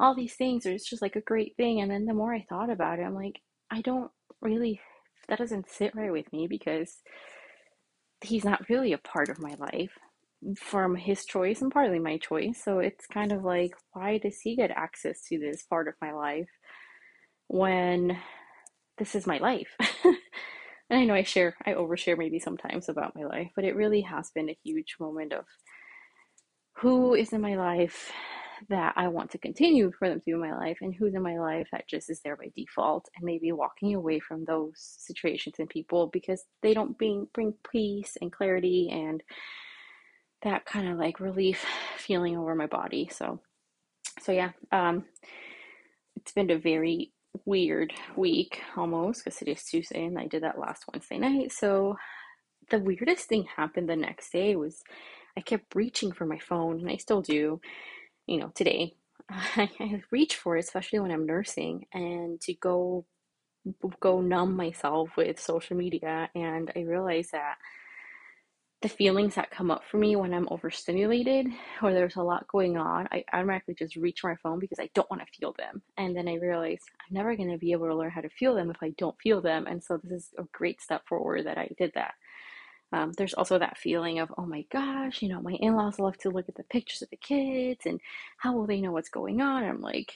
all 0.00 0.14
these 0.14 0.34
things. 0.34 0.66
It's 0.66 0.88
just 0.88 1.02
like 1.02 1.16
a 1.16 1.20
great 1.20 1.56
thing. 1.56 1.80
And 1.80 1.90
then 1.90 2.06
the 2.06 2.14
more 2.14 2.34
I 2.34 2.44
thought 2.48 2.70
about 2.70 2.98
it, 2.98 3.02
I'm 3.02 3.14
like, 3.14 3.40
I 3.70 3.80
don't 3.80 4.10
really 4.40 4.80
that 5.28 5.38
doesn't 5.38 5.70
sit 5.70 5.94
right 5.94 6.12
with 6.12 6.32
me 6.32 6.46
because 6.46 6.98
he's 8.20 8.44
not 8.44 8.68
really 8.68 8.92
a 8.92 8.98
part 8.98 9.28
of 9.28 9.40
my 9.40 9.54
life 9.58 9.92
from 10.56 10.96
his 10.96 11.24
choice 11.24 11.62
and 11.62 11.72
partly 11.72 11.98
my 11.98 12.18
choice. 12.18 12.62
So 12.62 12.78
it's 12.78 13.06
kind 13.06 13.32
of 13.32 13.44
like, 13.44 13.74
why 13.92 14.18
does 14.18 14.40
he 14.40 14.56
get 14.56 14.70
access 14.70 15.22
to 15.28 15.38
this 15.38 15.62
part 15.64 15.88
of 15.88 15.94
my 16.00 16.12
life 16.12 16.48
when 17.48 18.18
this 18.98 19.14
is 19.14 19.26
my 19.26 19.38
life? 19.38 19.68
and 20.04 20.16
I 20.90 21.04
know 21.04 21.14
I 21.14 21.22
share, 21.22 21.54
I 21.66 21.72
overshare 21.72 22.18
maybe 22.18 22.38
sometimes 22.38 22.88
about 22.88 23.16
my 23.16 23.24
life, 23.24 23.50
but 23.56 23.64
it 23.64 23.76
really 23.76 24.02
has 24.02 24.30
been 24.34 24.50
a 24.50 24.58
huge 24.62 24.96
moment 25.00 25.32
of 25.32 25.44
who 26.78 27.14
is 27.14 27.32
in 27.32 27.40
my 27.40 27.56
life 27.56 28.12
that 28.68 28.94
I 28.96 29.08
want 29.08 29.30
to 29.32 29.38
continue 29.38 29.92
for 29.98 30.08
them 30.08 30.20
to 30.20 30.24
be 30.24 30.32
in 30.32 30.40
my 30.40 30.54
life 30.54 30.78
and 30.80 30.94
who's 30.94 31.14
in 31.14 31.22
my 31.22 31.38
life 31.38 31.68
that 31.72 31.88
just 31.88 32.08
is 32.10 32.20
there 32.24 32.36
by 32.36 32.50
default 32.56 33.08
and 33.16 33.24
maybe 33.24 33.52
walking 33.52 33.94
away 33.94 34.20
from 34.20 34.44
those 34.44 34.74
situations 34.76 35.56
and 35.58 35.68
people 35.68 36.08
because 36.12 36.44
they 36.62 36.72
don't 36.74 36.96
bring 36.96 37.26
bring 37.34 37.54
peace 37.70 38.16
and 38.20 38.32
clarity 38.32 38.88
and 38.90 39.22
that 40.44 40.66
kind 40.66 40.88
of 40.88 40.98
like 40.98 41.20
relief 41.20 41.64
feeling 41.98 42.36
over 42.38 42.54
my 42.54 42.66
body. 42.66 43.08
So 43.12 43.40
so 44.22 44.32
yeah, 44.32 44.52
um 44.72 45.04
it's 46.16 46.32
been 46.32 46.50
a 46.50 46.58
very 46.58 47.12
weird 47.46 47.92
week 48.16 48.62
almost 48.76 49.24
because 49.24 49.42
is 49.42 49.64
Tuesday 49.64 50.04
and 50.06 50.18
I 50.18 50.26
did 50.26 50.44
that 50.44 50.58
last 50.58 50.84
Wednesday 50.92 51.18
night. 51.18 51.52
So 51.52 51.96
the 52.70 52.78
weirdest 52.78 53.28
thing 53.28 53.46
happened 53.56 53.88
the 53.88 53.96
next 53.96 54.32
day 54.32 54.56
was 54.56 54.82
I 55.36 55.42
kept 55.42 55.74
reaching 55.74 56.12
for 56.12 56.26
my 56.26 56.38
phone 56.38 56.80
and 56.80 56.90
I 56.90 56.96
still 56.96 57.22
do 57.22 57.60
you 58.26 58.38
know, 58.38 58.52
today, 58.54 58.94
I 59.30 60.02
reach 60.10 60.36
for 60.36 60.56
it, 60.56 60.64
especially 60.64 61.00
when 61.00 61.10
I'm 61.10 61.26
nursing, 61.26 61.86
and 61.92 62.40
to 62.42 62.54
go 62.54 63.06
go 64.00 64.20
numb 64.20 64.56
myself 64.56 65.10
with 65.16 65.40
social 65.40 65.76
media. 65.76 66.30
And 66.34 66.70
I 66.76 66.80
realized 66.80 67.32
that 67.32 67.56
the 68.84 68.88
feelings 68.90 69.34
that 69.34 69.50
come 69.50 69.70
up 69.70 69.82
for 69.90 69.96
me 69.96 70.14
when 70.14 70.34
I'm 70.34 70.46
overstimulated 70.50 71.46
or 71.80 71.94
there's 71.94 72.16
a 72.16 72.22
lot 72.22 72.46
going 72.48 72.76
on, 72.76 73.08
I 73.10 73.24
automatically 73.32 73.74
just 73.74 73.96
reach 73.96 74.22
my 74.22 74.36
phone 74.42 74.58
because 74.58 74.78
I 74.78 74.90
don't 74.94 75.10
want 75.10 75.22
to 75.22 75.38
feel 75.40 75.54
them. 75.56 75.80
And 75.96 76.14
then 76.14 76.28
I 76.28 76.34
realize 76.34 76.82
I'm 77.00 77.14
never 77.14 77.34
going 77.34 77.50
to 77.50 77.56
be 77.56 77.72
able 77.72 77.86
to 77.86 77.94
learn 77.94 78.10
how 78.10 78.20
to 78.20 78.28
feel 78.28 78.54
them 78.54 78.68
if 78.68 78.76
I 78.82 78.90
don't 78.98 79.18
feel 79.22 79.40
them. 79.40 79.66
And 79.66 79.82
so 79.82 79.98
this 80.04 80.24
is 80.24 80.34
a 80.36 80.42
great 80.52 80.82
step 80.82 81.08
forward 81.08 81.46
that 81.46 81.56
I 81.56 81.70
did 81.78 81.92
that. 81.94 82.12
Um, 82.92 83.12
there's 83.16 83.32
also 83.32 83.58
that 83.58 83.78
feeling 83.78 84.18
of, 84.18 84.30
oh 84.36 84.44
my 84.44 84.66
gosh, 84.70 85.22
you 85.22 85.30
know, 85.30 85.40
my 85.40 85.54
in 85.54 85.76
laws 85.76 85.98
love 85.98 86.18
to 86.18 86.28
look 86.28 86.50
at 86.50 86.56
the 86.56 86.64
pictures 86.64 87.00
of 87.00 87.08
the 87.08 87.16
kids 87.16 87.86
and 87.86 88.02
how 88.36 88.52
will 88.52 88.66
they 88.66 88.82
know 88.82 88.92
what's 88.92 89.08
going 89.08 89.40
on? 89.40 89.64
I'm 89.64 89.80
like, 89.80 90.12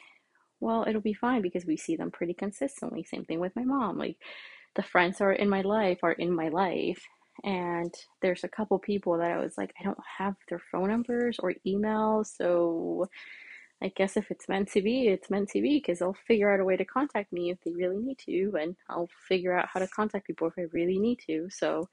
well, 0.60 0.84
it'll 0.87 1.00
be 1.00 1.14
fine 1.14 1.40
because 1.40 1.64
we 1.64 1.78
see 1.78 1.96
them 1.96 2.10
pretty 2.10 2.34
consistently. 2.34 3.02
Same 3.02 3.25
thing 3.25 3.40
with 3.40 3.56
my 3.56 3.64
mom. 3.64 3.96
Like, 3.96 4.18
the 4.76 4.82
friends 4.82 5.22
are 5.22 5.32
in 5.32 5.48
my 5.48 5.62
life 5.62 6.00
are 6.02 6.12
in 6.12 6.32
my 6.32 6.50
life. 6.50 7.02
And 7.45 7.95
there's 8.23 8.45
a 8.45 8.49
couple 8.49 8.78
people 8.78 9.18
that 9.18 9.30
I 9.30 9.38
was 9.38 9.57
like, 9.59 9.73
I 9.80 9.85
don't 9.85 9.99
have 10.18 10.35
their 10.49 10.61
phone 10.73 10.88
numbers 10.88 11.38
or 11.40 11.54
emails. 11.66 12.26
So 12.37 13.09
I 13.83 13.88
guess 13.88 14.16
if 14.16 14.30
it's 14.30 14.49
meant 14.49 14.71
to 14.73 14.83
be, 14.83 15.09
it's 15.09 15.30
meant 15.30 15.50
to 15.50 15.62
be 15.62 15.78
because 15.78 16.00
they'll 16.00 16.16
figure 16.26 16.52
out 16.52 16.61
a 16.61 16.64
way 16.64 16.76
to 16.76 16.85
contact 16.85 17.33
me 17.33 17.50
if 17.50 17.59
they 17.64 17.73
really 17.73 17.99
need 17.99 18.18
to. 18.26 18.57
And 18.61 18.76
I'll 18.88 19.11
figure 19.28 19.57
out 19.57 19.68
how 19.73 19.80
to 19.80 19.88
contact 19.88 20.26
people 20.26 20.49
if 20.49 20.54
I 20.59 20.66
really 20.73 20.99
need 20.99 21.21
to. 21.26 21.49
So, 21.50 21.88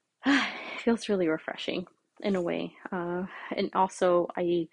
it 0.26 0.80
feels 0.84 1.08
really 1.08 1.28
refreshing 1.28 1.86
in 2.20 2.36
a 2.36 2.42
way. 2.42 2.74
Uh, 2.90 3.24
and 3.56 3.70
also, 3.74 4.28
I 4.36 4.68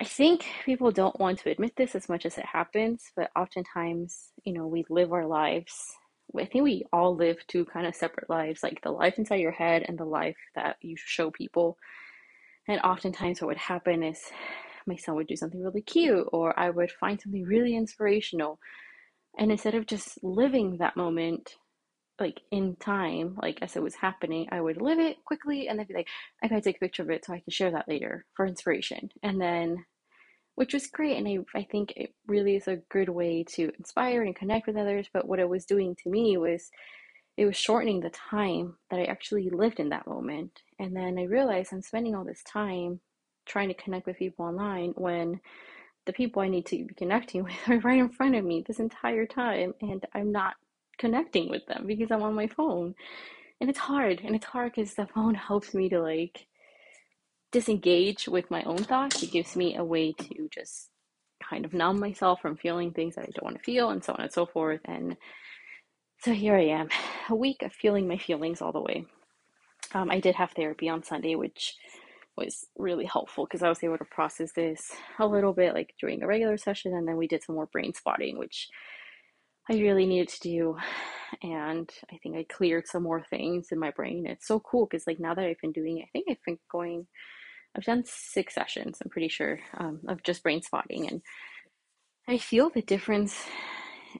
I 0.00 0.04
think 0.04 0.46
people 0.64 0.90
don't 0.90 1.18
want 1.20 1.38
to 1.40 1.50
admit 1.50 1.76
this 1.76 1.94
as 1.94 2.08
much 2.08 2.24
as 2.24 2.38
it 2.38 2.46
happens, 2.46 3.12
but 3.14 3.30
oftentimes, 3.36 4.32
you 4.44 4.52
know, 4.52 4.66
we 4.66 4.84
live 4.88 5.12
our 5.12 5.26
lives. 5.26 5.94
I 6.38 6.44
think 6.44 6.64
we 6.64 6.84
all 6.92 7.16
live 7.16 7.38
two 7.46 7.64
kind 7.64 7.86
of 7.86 7.94
separate 7.94 8.30
lives, 8.30 8.62
like 8.62 8.80
the 8.82 8.90
life 8.90 9.18
inside 9.18 9.40
your 9.40 9.50
head 9.52 9.84
and 9.86 9.98
the 9.98 10.04
life 10.04 10.36
that 10.54 10.76
you 10.80 10.96
show 10.96 11.30
people. 11.30 11.76
And 12.68 12.80
oftentimes, 12.82 13.40
what 13.40 13.48
would 13.48 13.56
happen 13.56 14.02
is 14.02 14.20
my 14.86 14.96
son 14.96 15.16
would 15.16 15.26
do 15.26 15.36
something 15.36 15.62
really 15.62 15.82
cute, 15.82 16.28
or 16.32 16.58
I 16.58 16.70
would 16.70 16.90
find 16.92 17.20
something 17.20 17.44
really 17.44 17.76
inspirational. 17.76 18.58
And 19.38 19.50
instead 19.50 19.74
of 19.74 19.86
just 19.86 20.22
living 20.22 20.78
that 20.78 20.96
moment 20.96 21.56
like 22.20 22.42
in 22.50 22.76
time, 22.76 23.36
like 23.42 23.58
as 23.62 23.74
it 23.76 23.82
was 23.82 23.94
happening, 23.94 24.46
I 24.52 24.60
would 24.60 24.80
live 24.80 24.98
it 24.98 25.24
quickly 25.24 25.68
and 25.68 25.78
then 25.78 25.86
be 25.86 25.94
like, 25.94 26.08
I 26.42 26.48
gotta 26.48 26.60
take 26.60 26.76
a 26.76 26.80
picture 26.80 27.02
of 27.02 27.10
it 27.10 27.24
so 27.24 27.32
I 27.32 27.40
can 27.40 27.50
share 27.50 27.70
that 27.72 27.88
later 27.88 28.26
for 28.34 28.46
inspiration. 28.46 29.08
And 29.22 29.40
then, 29.40 29.84
which 30.60 30.74
was 30.74 30.88
great. 30.88 31.16
And 31.16 31.26
I, 31.26 31.58
I 31.58 31.62
think 31.62 31.94
it 31.96 32.12
really 32.26 32.54
is 32.54 32.68
a 32.68 32.82
good 32.90 33.08
way 33.08 33.44
to 33.54 33.72
inspire 33.78 34.22
and 34.22 34.36
connect 34.36 34.66
with 34.66 34.76
others. 34.76 35.08
But 35.10 35.26
what 35.26 35.38
it 35.38 35.48
was 35.48 35.64
doing 35.64 35.96
to 36.02 36.10
me 36.10 36.36
was 36.36 36.70
it 37.38 37.46
was 37.46 37.56
shortening 37.56 38.00
the 38.00 38.10
time 38.10 38.76
that 38.90 39.00
I 39.00 39.04
actually 39.04 39.48
lived 39.48 39.80
in 39.80 39.88
that 39.88 40.06
moment. 40.06 40.60
And 40.78 40.94
then 40.94 41.18
I 41.18 41.22
realized 41.22 41.72
I'm 41.72 41.80
spending 41.80 42.14
all 42.14 42.26
this 42.26 42.42
time 42.42 43.00
trying 43.46 43.68
to 43.68 43.82
connect 43.82 44.06
with 44.06 44.18
people 44.18 44.44
online 44.44 44.92
when 44.96 45.40
the 46.04 46.12
people 46.12 46.42
I 46.42 46.48
need 46.48 46.66
to 46.66 46.84
be 46.84 46.92
connecting 46.94 47.42
with 47.44 47.54
are 47.66 47.78
right 47.78 47.98
in 47.98 48.10
front 48.10 48.34
of 48.34 48.44
me 48.44 48.62
this 48.66 48.80
entire 48.80 49.24
time 49.24 49.72
and 49.80 50.04
I'm 50.12 50.30
not 50.30 50.56
connecting 50.98 51.48
with 51.48 51.64
them 51.68 51.86
because 51.86 52.10
I'm 52.10 52.22
on 52.22 52.34
my 52.34 52.48
phone. 52.48 52.94
And 53.62 53.70
it's 53.70 53.78
hard. 53.78 54.20
And 54.22 54.36
it's 54.36 54.44
hard 54.44 54.72
because 54.74 54.92
the 54.92 55.06
phone 55.06 55.36
helps 55.36 55.72
me 55.72 55.88
to 55.88 56.02
like 56.02 56.44
disengage 57.52 58.28
with 58.28 58.50
my 58.50 58.62
own 58.64 58.78
thoughts. 58.78 59.22
It 59.22 59.32
gives 59.32 59.56
me 59.56 59.76
a 59.76 59.84
way 59.84 60.12
to 60.12 60.48
just 60.52 60.88
kind 61.48 61.64
of 61.64 61.72
numb 61.72 61.98
myself 61.98 62.40
from 62.40 62.56
feeling 62.56 62.92
things 62.92 63.14
that 63.16 63.22
I 63.22 63.30
don't 63.34 63.44
want 63.44 63.56
to 63.56 63.62
feel 63.62 63.90
and 63.90 64.04
so 64.04 64.12
on 64.12 64.20
and 64.20 64.32
so 64.32 64.46
forth. 64.46 64.80
And 64.84 65.16
so 66.22 66.32
here 66.32 66.54
I 66.54 66.66
am, 66.66 66.88
a 67.28 67.34
week 67.34 67.62
of 67.62 67.72
feeling 67.72 68.06
my 68.06 68.18
feelings 68.18 68.60
all 68.60 68.72
the 68.72 68.80
way. 68.80 69.06
Um, 69.94 70.10
I 70.10 70.20
did 70.20 70.34
have 70.36 70.52
therapy 70.52 70.88
on 70.88 71.02
Sunday, 71.02 71.34
which 71.34 71.74
was 72.36 72.66
really 72.78 73.04
helpful 73.04 73.44
because 73.44 73.62
I 73.62 73.68
was 73.68 73.82
able 73.82 73.98
to 73.98 74.04
process 74.04 74.52
this 74.52 74.92
a 75.18 75.26
little 75.26 75.52
bit 75.52 75.74
like 75.74 75.94
during 75.98 76.22
a 76.22 76.26
regular 76.26 76.56
session. 76.56 76.94
And 76.94 77.08
then 77.08 77.16
we 77.16 77.26
did 77.26 77.42
some 77.42 77.56
more 77.56 77.66
brain 77.66 77.94
spotting, 77.94 78.38
which 78.38 78.68
I 79.68 79.74
really 79.74 80.06
needed 80.06 80.28
to 80.28 80.40
do. 80.40 80.76
And 81.42 81.90
I 82.12 82.18
think 82.18 82.36
I 82.36 82.44
cleared 82.44 82.86
some 82.86 83.02
more 83.02 83.24
things 83.30 83.68
in 83.72 83.78
my 83.78 83.90
brain. 83.90 84.26
It's 84.26 84.46
so 84.46 84.60
cool 84.60 84.86
because, 84.86 85.06
like, 85.06 85.20
now 85.20 85.34
that 85.34 85.44
I've 85.44 85.60
been 85.60 85.72
doing 85.72 85.98
it, 85.98 86.04
I 86.04 86.08
think 86.12 86.26
I've 86.28 86.44
been 86.44 86.58
going, 86.70 87.06
I've 87.76 87.84
done 87.84 88.04
six 88.04 88.54
sessions, 88.54 88.98
I'm 89.02 89.10
pretty 89.10 89.28
sure, 89.28 89.60
um, 89.74 90.00
of 90.08 90.22
just 90.22 90.42
brain 90.42 90.62
spotting. 90.62 91.08
And 91.08 91.22
I 92.28 92.38
feel 92.38 92.70
the 92.70 92.82
difference 92.82 93.44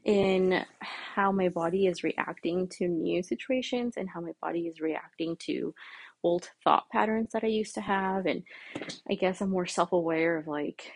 in 0.04 0.64
how 0.80 1.32
my 1.32 1.48
body 1.48 1.86
is 1.86 2.04
reacting 2.04 2.68
to 2.68 2.86
new 2.86 3.22
situations 3.22 3.94
and 3.96 4.08
how 4.08 4.20
my 4.20 4.32
body 4.40 4.66
is 4.66 4.80
reacting 4.80 5.36
to 5.40 5.74
old 6.22 6.50
thought 6.62 6.88
patterns 6.90 7.30
that 7.32 7.44
I 7.44 7.48
used 7.48 7.74
to 7.74 7.80
have. 7.80 8.26
And 8.26 8.44
I 9.08 9.14
guess 9.14 9.40
I'm 9.40 9.50
more 9.50 9.66
self 9.66 9.92
aware 9.92 10.36
of 10.36 10.46
like, 10.46 10.92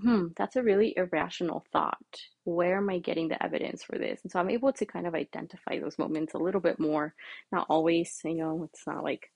hmm, 0.00 0.26
that's 0.36 0.56
a 0.56 0.62
really 0.62 0.94
irrational 0.96 1.64
thought. 1.72 1.96
Where 2.44 2.78
am 2.78 2.90
I 2.90 2.98
getting 2.98 3.28
the 3.28 3.42
evidence 3.42 3.82
for 3.82 3.98
this? 3.98 4.20
And 4.22 4.30
so 4.30 4.40
I'm 4.40 4.50
able 4.50 4.72
to 4.72 4.86
kind 4.86 5.06
of 5.06 5.14
identify 5.14 5.78
those 5.78 5.98
moments 5.98 6.34
a 6.34 6.38
little 6.38 6.60
bit 6.60 6.78
more. 6.80 7.14
Not 7.52 7.66
always, 7.70 8.20
you 8.24 8.34
know, 8.34 8.64
it's 8.64 8.86
not 8.86 9.04
like 9.04 9.30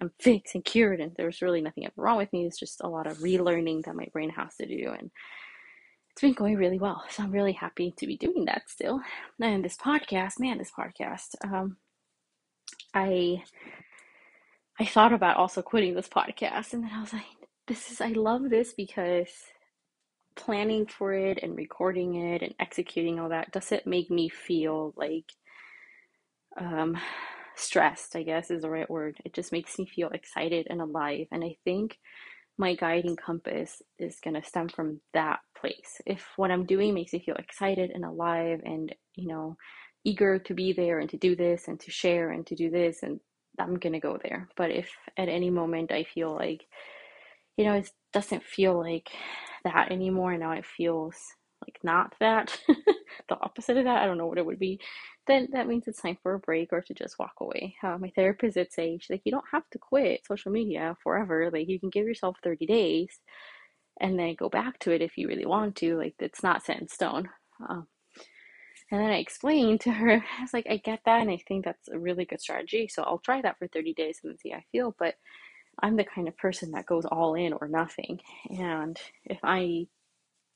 I'm 0.00 0.10
fixed 0.18 0.54
and 0.54 0.64
cured 0.64 1.00
and 1.00 1.12
there's 1.16 1.42
really 1.42 1.60
nothing 1.60 1.84
ever 1.84 1.92
wrong 1.96 2.16
with 2.16 2.32
me. 2.32 2.46
It's 2.46 2.58
just 2.58 2.80
a 2.82 2.88
lot 2.88 3.06
of 3.06 3.18
relearning 3.18 3.84
that 3.84 3.96
my 3.96 4.06
brain 4.12 4.30
has 4.30 4.56
to 4.56 4.66
do. 4.66 4.94
And 4.98 5.10
it's 6.10 6.20
been 6.20 6.32
going 6.32 6.56
really 6.56 6.78
well. 6.78 7.04
So 7.10 7.22
I'm 7.22 7.30
really 7.32 7.52
happy 7.52 7.94
to 7.96 8.06
be 8.06 8.16
doing 8.16 8.46
that 8.46 8.68
still. 8.68 9.00
And 9.40 9.64
this 9.64 9.76
podcast, 9.76 10.38
man, 10.38 10.58
this 10.58 10.72
podcast, 10.76 11.34
um, 11.44 11.76
I 12.94 13.42
I 14.78 14.86
thought 14.86 15.12
about 15.12 15.36
also 15.36 15.60
quitting 15.60 15.94
this 15.94 16.08
podcast 16.08 16.72
and 16.72 16.82
then 16.82 16.90
I 16.94 17.00
was 17.00 17.12
like, 17.12 17.24
this 17.66 17.90
is 17.90 18.00
I 18.00 18.08
love 18.08 18.48
this 18.48 18.72
because 18.72 19.28
planning 20.36 20.86
for 20.86 21.12
it 21.12 21.38
and 21.42 21.56
recording 21.56 22.14
it 22.14 22.42
and 22.42 22.54
executing 22.58 23.20
all 23.20 23.28
that 23.28 23.52
doesn't 23.52 23.86
make 23.86 24.10
me 24.10 24.28
feel 24.28 24.94
like 24.96 25.30
um, 26.58 26.96
stressed, 27.60 28.16
I 28.16 28.22
guess 28.22 28.50
is 28.50 28.62
the 28.62 28.70
right 28.70 28.90
word. 28.90 29.18
It 29.24 29.34
just 29.34 29.52
makes 29.52 29.78
me 29.78 29.86
feel 29.86 30.08
excited 30.10 30.66
and 30.70 30.80
alive. 30.80 31.26
And 31.32 31.44
I 31.44 31.56
think 31.64 31.98
my 32.58 32.74
guiding 32.74 33.16
compass 33.16 33.80
is 33.98 34.18
going 34.22 34.34
to 34.34 34.46
stem 34.46 34.68
from 34.68 35.00
that 35.14 35.40
place. 35.58 36.00
If 36.06 36.26
what 36.36 36.50
I'm 36.50 36.66
doing 36.66 36.94
makes 36.94 37.12
me 37.12 37.22
feel 37.24 37.36
excited 37.36 37.90
and 37.94 38.04
alive 38.04 38.60
and, 38.64 38.94
you 39.14 39.28
know, 39.28 39.56
eager 40.04 40.38
to 40.38 40.54
be 40.54 40.72
there 40.72 40.98
and 40.98 41.08
to 41.10 41.16
do 41.16 41.36
this 41.36 41.68
and 41.68 41.80
to 41.80 41.90
share 41.90 42.30
and 42.30 42.46
to 42.46 42.54
do 42.54 42.70
this, 42.70 43.02
and 43.02 43.20
I'm 43.58 43.76
going 43.78 43.94
to 43.94 44.00
go 44.00 44.18
there. 44.22 44.48
But 44.56 44.70
if 44.70 44.90
at 45.16 45.28
any 45.28 45.50
moment 45.50 45.92
I 45.92 46.04
feel 46.04 46.34
like, 46.34 46.66
you 47.56 47.64
know, 47.64 47.74
it 47.74 47.90
doesn't 48.12 48.44
feel 48.44 48.78
like 48.78 49.10
that 49.64 49.90
anymore, 49.92 50.32
and 50.32 50.40
now 50.40 50.52
it 50.52 50.64
feels 50.66 51.16
like 51.66 51.78
not 51.82 52.14
that, 52.20 52.58
the 53.30 53.40
opposite 53.40 53.78
of 53.78 53.84
that, 53.84 54.02
I 54.02 54.06
don't 54.06 54.18
know 54.18 54.26
what 54.26 54.38
it 54.38 54.44
would 54.46 54.58
be, 54.58 54.80
then 55.26 55.48
that 55.52 55.66
means 55.68 55.88
it's 55.88 56.02
time 56.02 56.18
for 56.22 56.34
a 56.34 56.38
break 56.40 56.72
or 56.72 56.82
to 56.82 56.94
just 56.94 57.18
walk 57.18 57.34
away. 57.40 57.76
Uh, 57.82 57.96
my 57.98 58.12
therapist 58.14 58.56
did 58.56 58.72
say, 58.72 58.98
she's 58.98 59.10
like, 59.10 59.22
you 59.24 59.32
don't 59.32 59.44
have 59.52 59.68
to 59.70 59.78
quit 59.78 60.26
social 60.26 60.52
media 60.52 60.96
forever. 61.02 61.50
Like, 61.50 61.68
you 61.68 61.80
can 61.80 61.90
give 61.90 62.06
yourself 62.06 62.36
30 62.44 62.66
days 62.66 63.20
and 64.00 64.18
then 64.18 64.34
go 64.38 64.50
back 64.50 64.78
to 64.80 64.92
it 64.92 65.02
if 65.02 65.16
you 65.16 65.28
really 65.28 65.46
want 65.46 65.76
to. 65.76 65.96
Like, 65.96 66.16
it's 66.18 66.42
not 66.42 66.64
set 66.64 66.80
in 66.80 66.88
stone. 66.88 67.30
Um, 67.68 67.86
and 68.90 69.00
then 69.00 69.10
I 69.10 69.18
explained 69.18 69.80
to 69.82 69.92
her, 69.92 70.12
I 70.38 70.42
was 70.42 70.52
like, 70.52 70.66
I 70.68 70.78
get 70.78 71.00
that, 71.06 71.20
and 71.20 71.30
I 71.30 71.38
think 71.46 71.64
that's 71.64 71.88
a 71.88 71.98
really 71.98 72.24
good 72.24 72.40
strategy. 72.40 72.88
So 72.88 73.02
I'll 73.02 73.18
try 73.18 73.40
that 73.42 73.58
for 73.58 73.68
30 73.68 73.94
days 73.94 74.20
and 74.24 74.38
see 74.38 74.50
how 74.50 74.58
I 74.58 74.64
feel. 74.72 74.94
But 74.98 75.14
I'm 75.82 75.96
the 75.96 76.04
kind 76.04 76.28
of 76.28 76.36
person 76.36 76.72
that 76.72 76.86
goes 76.86 77.04
all 77.06 77.34
in 77.34 77.52
or 77.52 77.68
nothing. 77.68 78.20
And 78.50 78.98
if 79.24 79.38
I 79.42 79.86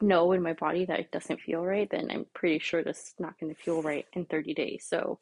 know 0.01 0.33
in 0.33 0.43
my 0.43 0.53
body 0.55 0.85
that 0.87 1.01
it 1.01 1.11
doesn't 1.13 1.41
feel 1.41 1.65
right, 1.65 1.89
then 1.91 2.11
I'm 2.11 2.27
pretty 2.35 2.59
sure 2.59 2.83
this 2.83 3.15
not 3.19 3.39
going 3.39 3.55
to 3.55 3.61
feel 3.61 3.83
right 3.83 4.07
in 4.13 4.27
30 4.27 4.55
days. 4.55 4.87
So 4.89 5.19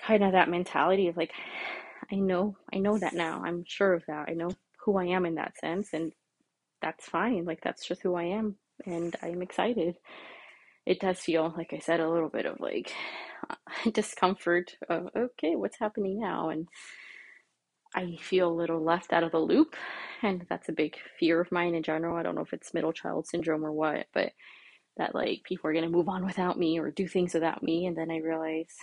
kind 0.00 0.24
of 0.24 0.32
that 0.32 0.50
mentality 0.50 1.08
of 1.08 1.16
like, 1.16 1.32
I 2.12 2.16
know, 2.16 2.56
I 2.72 2.78
know 2.78 2.98
that 2.98 3.14
now. 3.14 3.42
I'm 3.44 3.64
sure 3.66 3.94
of 3.94 4.04
that. 4.06 4.28
I 4.28 4.34
know 4.34 4.50
who 4.84 4.96
I 4.96 5.06
am 5.06 5.26
in 5.26 5.36
that 5.36 5.56
sense, 5.58 5.88
and 5.92 6.12
that's 6.80 7.08
fine. 7.08 7.44
Like 7.44 7.60
that's 7.62 7.84
just 7.86 8.02
who 8.02 8.14
I 8.14 8.24
am, 8.24 8.56
and 8.84 9.16
I'm 9.22 9.42
excited. 9.42 9.96
It 10.84 11.00
does 11.00 11.18
feel, 11.18 11.52
like 11.56 11.72
I 11.72 11.78
said, 11.80 11.98
a 11.98 12.08
little 12.08 12.28
bit 12.28 12.46
of 12.46 12.60
like 12.60 12.92
discomfort 13.92 14.76
of 14.88 15.08
okay, 15.16 15.56
what's 15.56 15.78
happening 15.78 16.20
now, 16.20 16.50
and 16.50 16.68
I 17.96 18.18
feel 18.20 18.50
a 18.50 18.54
little 18.54 18.82
left 18.82 19.12
out 19.14 19.24
of 19.24 19.32
the 19.32 19.40
loop, 19.40 19.76
and 20.22 20.46
that's 20.50 20.68
a 20.68 20.74
big 20.74 20.96
fear 21.18 21.40
of 21.40 21.50
mine 21.52 21.74
in 21.74 21.82
general. 21.82 22.16
I 22.16 22.22
don't 22.22 22.36
know 22.36 22.42
if 22.42 22.52
it's 22.52 22.74
middle 22.74 22.92
child 22.92 23.26
syndrome 23.26 23.64
or 23.64 23.72
what, 23.72 24.06
but 24.14 24.32
that 24.98 25.14
like 25.14 25.42
people 25.44 25.70
are 25.70 25.74
going 25.74 25.84
to 25.84 25.90
move 25.90 26.08
on 26.08 26.24
without 26.26 26.58
me 26.58 26.78
or 26.78 26.90
do 26.90 27.08
things 27.08 27.34
without 27.34 27.62
me, 27.62 27.86
and 27.86 27.96
then 27.96 28.10
I 28.10 28.18
realize, 28.18 28.74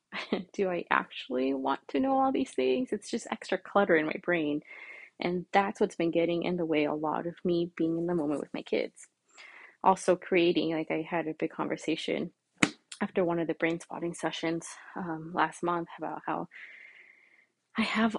do 0.54 0.70
I 0.70 0.84
actually 0.90 1.54
want 1.54 1.80
to 1.88 2.00
know 2.00 2.18
all 2.18 2.32
these 2.32 2.52
things? 2.52 2.90
It's 2.92 3.10
just 3.10 3.28
extra 3.30 3.58
clutter 3.58 3.96
in 3.96 4.06
my 4.06 4.16
brain, 4.24 4.62
and 5.20 5.46
that's 5.52 5.80
what's 5.80 5.96
been 5.96 6.10
getting 6.12 6.44
in 6.44 6.56
the 6.56 6.66
way 6.66 6.84
a 6.84 6.94
lot 6.94 7.26
of 7.26 7.36
me 7.44 7.70
being 7.76 7.98
in 7.98 8.06
the 8.06 8.14
moment 8.14 8.40
with 8.40 8.54
my 8.54 8.62
kids. 8.62 9.08
Also, 9.84 10.16
creating 10.16 10.72
like 10.72 10.90
I 10.90 11.06
had 11.08 11.28
a 11.28 11.34
big 11.38 11.52
conversation 11.52 12.32
after 13.00 13.24
one 13.24 13.38
of 13.38 13.46
the 13.46 13.54
brain 13.54 13.80
spotting 13.80 14.14
sessions 14.14 14.66
um, 14.96 15.32
last 15.34 15.62
month 15.62 15.88
about 15.98 16.22
how 16.26 16.48
I 17.76 17.82
have 17.82 18.16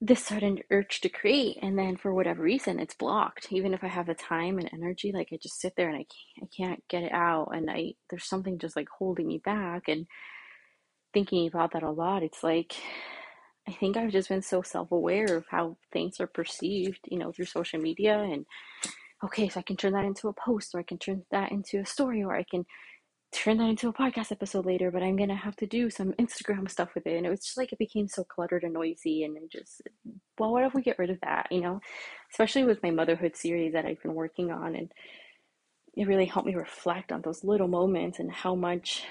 this 0.00 0.24
sudden 0.24 0.58
urge 0.70 1.00
to 1.00 1.08
create 1.08 1.58
and 1.60 1.76
then 1.76 1.96
for 1.96 2.14
whatever 2.14 2.42
reason 2.42 2.78
it's 2.78 2.94
blocked. 2.94 3.52
Even 3.52 3.74
if 3.74 3.82
i 3.82 3.88
have 3.88 4.06
the 4.06 4.14
time 4.14 4.58
and 4.58 4.70
energy 4.72 5.12
like 5.12 5.28
i 5.32 5.38
just 5.42 5.60
sit 5.60 5.74
there 5.76 5.88
and 5.88 5.96
i 5.96 6.06
can't, 6.06 6.44
I 6.44 6.56
can't 6.56 6.88
get 6.88 7.02
it 7.02 7.12
out 7.12 7.48
and 7.52 7.70
i 7.70 7.94
there's 8.10 8.24
something 8.24 8.58
just 8.58 8.76
like 8.76 8.88
holding 8.88 9.26
me 9.26 9.38
back 9.44 9.88
and 9.88 10.06
thinking 11.12 11.48
about 11.48 11.72
that 11.72 11.82
a 11.82 11.90
lot. 11.90 12.22
It's 12.22 12.42
like 12.44 12.74
i 13.68 13.72
think 13.72 13.96
i've 13.96 14.12
just 14.12 14.28
been 14.28 14.42
so 14.42 14.62
self-aware 14.62 15.36
of 15.36 15.44
how 15.50 15.76
things 15.92 16.20
are 16.20 16.26
perceived 16.26 17.00
you 17.10 17.18
know 17.18 17.32
through 17.32 17.44
social 17.44 17.80
media 17.80 18.18
and 18.18 18.46
okay 19.22 19.48
so 19.48 19.60
i 19.60 19.62
can 19.62 19.76
turn 19.76 19.92
that 19.92 20.04
into 20.04 20.28
a 20.28 20.32
post 20.32 20.74
or 20.74 20.80
i 20.80 20.82
can 20.82 20.98
turn 20.98 21.22
that 21.30 21.52
into 21.52 21.78
a 21.78 21.86
story 21.86 22.22
or 22.22 22.34
i 22.34 22.44
can 22.44 22.64
turn 23.32 23.58
that 23.58 23.68
into 23.68 23.88
a 23.88 23.92
podcast 23.92 24.32
episode 24.32 24.64
later, 24.66 24.90
but 24.90 25.02
I'm 25.02 25.16
gonna 25.16 25.36
have 25.36 25.56
to 25.56 25.66
do 25.66 25.90
some 25.90 26.12
Instagram 26.14 26.70
stuff 26.70 26.94
with 26.94 27.06
it. 27.06 27.16
And 27.16 27.26
it 27.26 27.30
was 27.30 27.40
just 27.40 27.56
like 27.56 27.72
it 27.72 27.78
became 27.78 28.08
so 28.08 28.24
cluttered 28.24 28.64
and 28.64 28.72
noisy, 28.72 29.24
and 29.24 29.36
just, 29.50 29.82
well, 30.38 30.52
what 30.52 30.64
if 30.64 30.74
we 30.74 30.82
get 30.82 30.98
rid 30.98 31.10
of 31.10 31.20
that, 31.22 31.48
you 31.50 31.60
know? 31.60 31.80
Especially 32.32 32.64
with 32.64 32.82
my 32.82 32.90
motherhood 32.90 33.36
series 33.36 33.72
that 33.72 33.84
I've 33.84 34.02
been 34.02 34.14
working 34.14 34.50
on, 34.50 34.74
and 34.74 34.92
it 35.96 36.06
really 36.06 36.26
helped 36.26 36.46
me 36.46 36.54
reflect 36.54 37.12
on 37.12 37.22
those 37.22 37.44
little 37.44 37.68
moments 37.68 38.18
and 38.18 38.30
how 38.30 38.54
much 38.54 39.04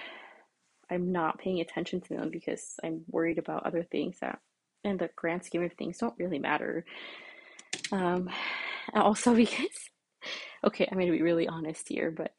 I'm 0.90 1.12
not 1.12 1.38
paying 1.38 1.60
attention 1.60 2.02
to 2.02 2.10
them 2.10 2.30
because 2.32 2.76
I'm 2.84 3.04
worried 3.10 3.38
about 3.38 3.66
other 3.66 3.84
things 3.84 4.18
that, 4.22 4.40
in 4.84 4.98
the 4.98 5.10
grand 5.16 5.44
scheme 5.44 5.64
of 5.64 5.74
things, 5.74 5.98
don't 5.98 6.18
really 6.18 6.40
matter. 6.40 6.86
Um, 7.92 8.30
also 8.96 9.36
because, 9.44 9.90
okay, 10.64 10.88
I'm 10.90 10.98
gonna 10.98 11.12
be 11.12 11.22
really 11.22 11.48
honest 11.48 11.90
here, 11.90 12.10
but 12.10 12.32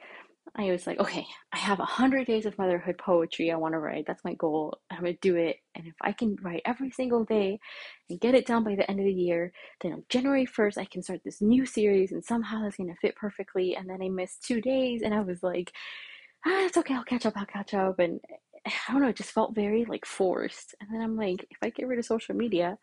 I 0.56 0.70
was 0.70 0.87
like, 0.87 0.98
okay, 0.98 1.26
I 1.52 1.58
have 1.58 1.80
a 1.80 1.84
hundred 1.84 2.26
days 2.26 2.46
of 2.46 2.58
motherhood 2.58 2.98
poetry 2.98 3.50
I 3.50 3.56
want 3.56 3.74
to 3.74 3.78
write. 3.78 4.04
That's 4.06 4.24
my 4.24 4.34
goal. 4.34 4.78
I'm 4.90 5.00
gonna 5.00 5.14
do 5.20 5.37
it. 5.37 5.56
And 5.74 5.87
if 5.87 5.94
I 6.02 6.12
can 6.12 6.37
write 6.42 6.62
every 6.64 6.90
single 6.90 7.24
day 7.24 7.61
and 8.11 8.20
get 8.20 8.34
it 8.34 8.46
done 8.46 8.64
by 8.64 8.74
the 8.74 8.88
end 8.90 9.00
of 9.00 9.06
the 9.06 9.12
year, 9.12 9.52
then 9.80 9.92
on 9.92 10.04
January 10.08 10.46
1st, 10.46 10.78
I 10.78 10.84
can 10.84 11.02
start 11.02 11.20
this 11.24 11.40
new 11.40 11.66
series 11.66 12.12
and 12.12 12.24
somehow 12.24 12.62
that's 12.62 12.76
gonna 12.76 12.94
fit 13.00 13.16
perfectly. 13.16 13.76
And 13.76 13.88
then 13.88 14.02
I 14.02 14.08
missed 14.08 14.42
two 14.44 14.61
days 14.61 15.02
and 15.02 15.14
I 15.14 15.20
was 15.20 15.42
like, 15.42 15.72
ah, 16.46 16.64
it's 16.64 16.76
okay, 16.76 16.94
I'll 16.94 17.04
catch 17.04 17.26
up, 17.26 17.34
I'll 17.37 17.46
catch 17.46 17.74
up. 17.74 17.98
And 17.98 18.20
I 18.66 18.92
don't 18.92 19.02
know, 19.02 19.08
it 19.08 19.16
just 19.16 19.32
felt 19.32 19.54
very 19.54 19.84
like 19.84 20.06
forced. 20.06 20.74
And 20.80 20.88
then 20.92 21.02
I'm 21.02 21.16
like, 21.16 21.46
if 21.50 21.58
I 21.62 21.70
get 21.70 21.87
rid 21.87 21.98
of 21.98 22.04
social 22.04 22.34
media, 22.34 22.78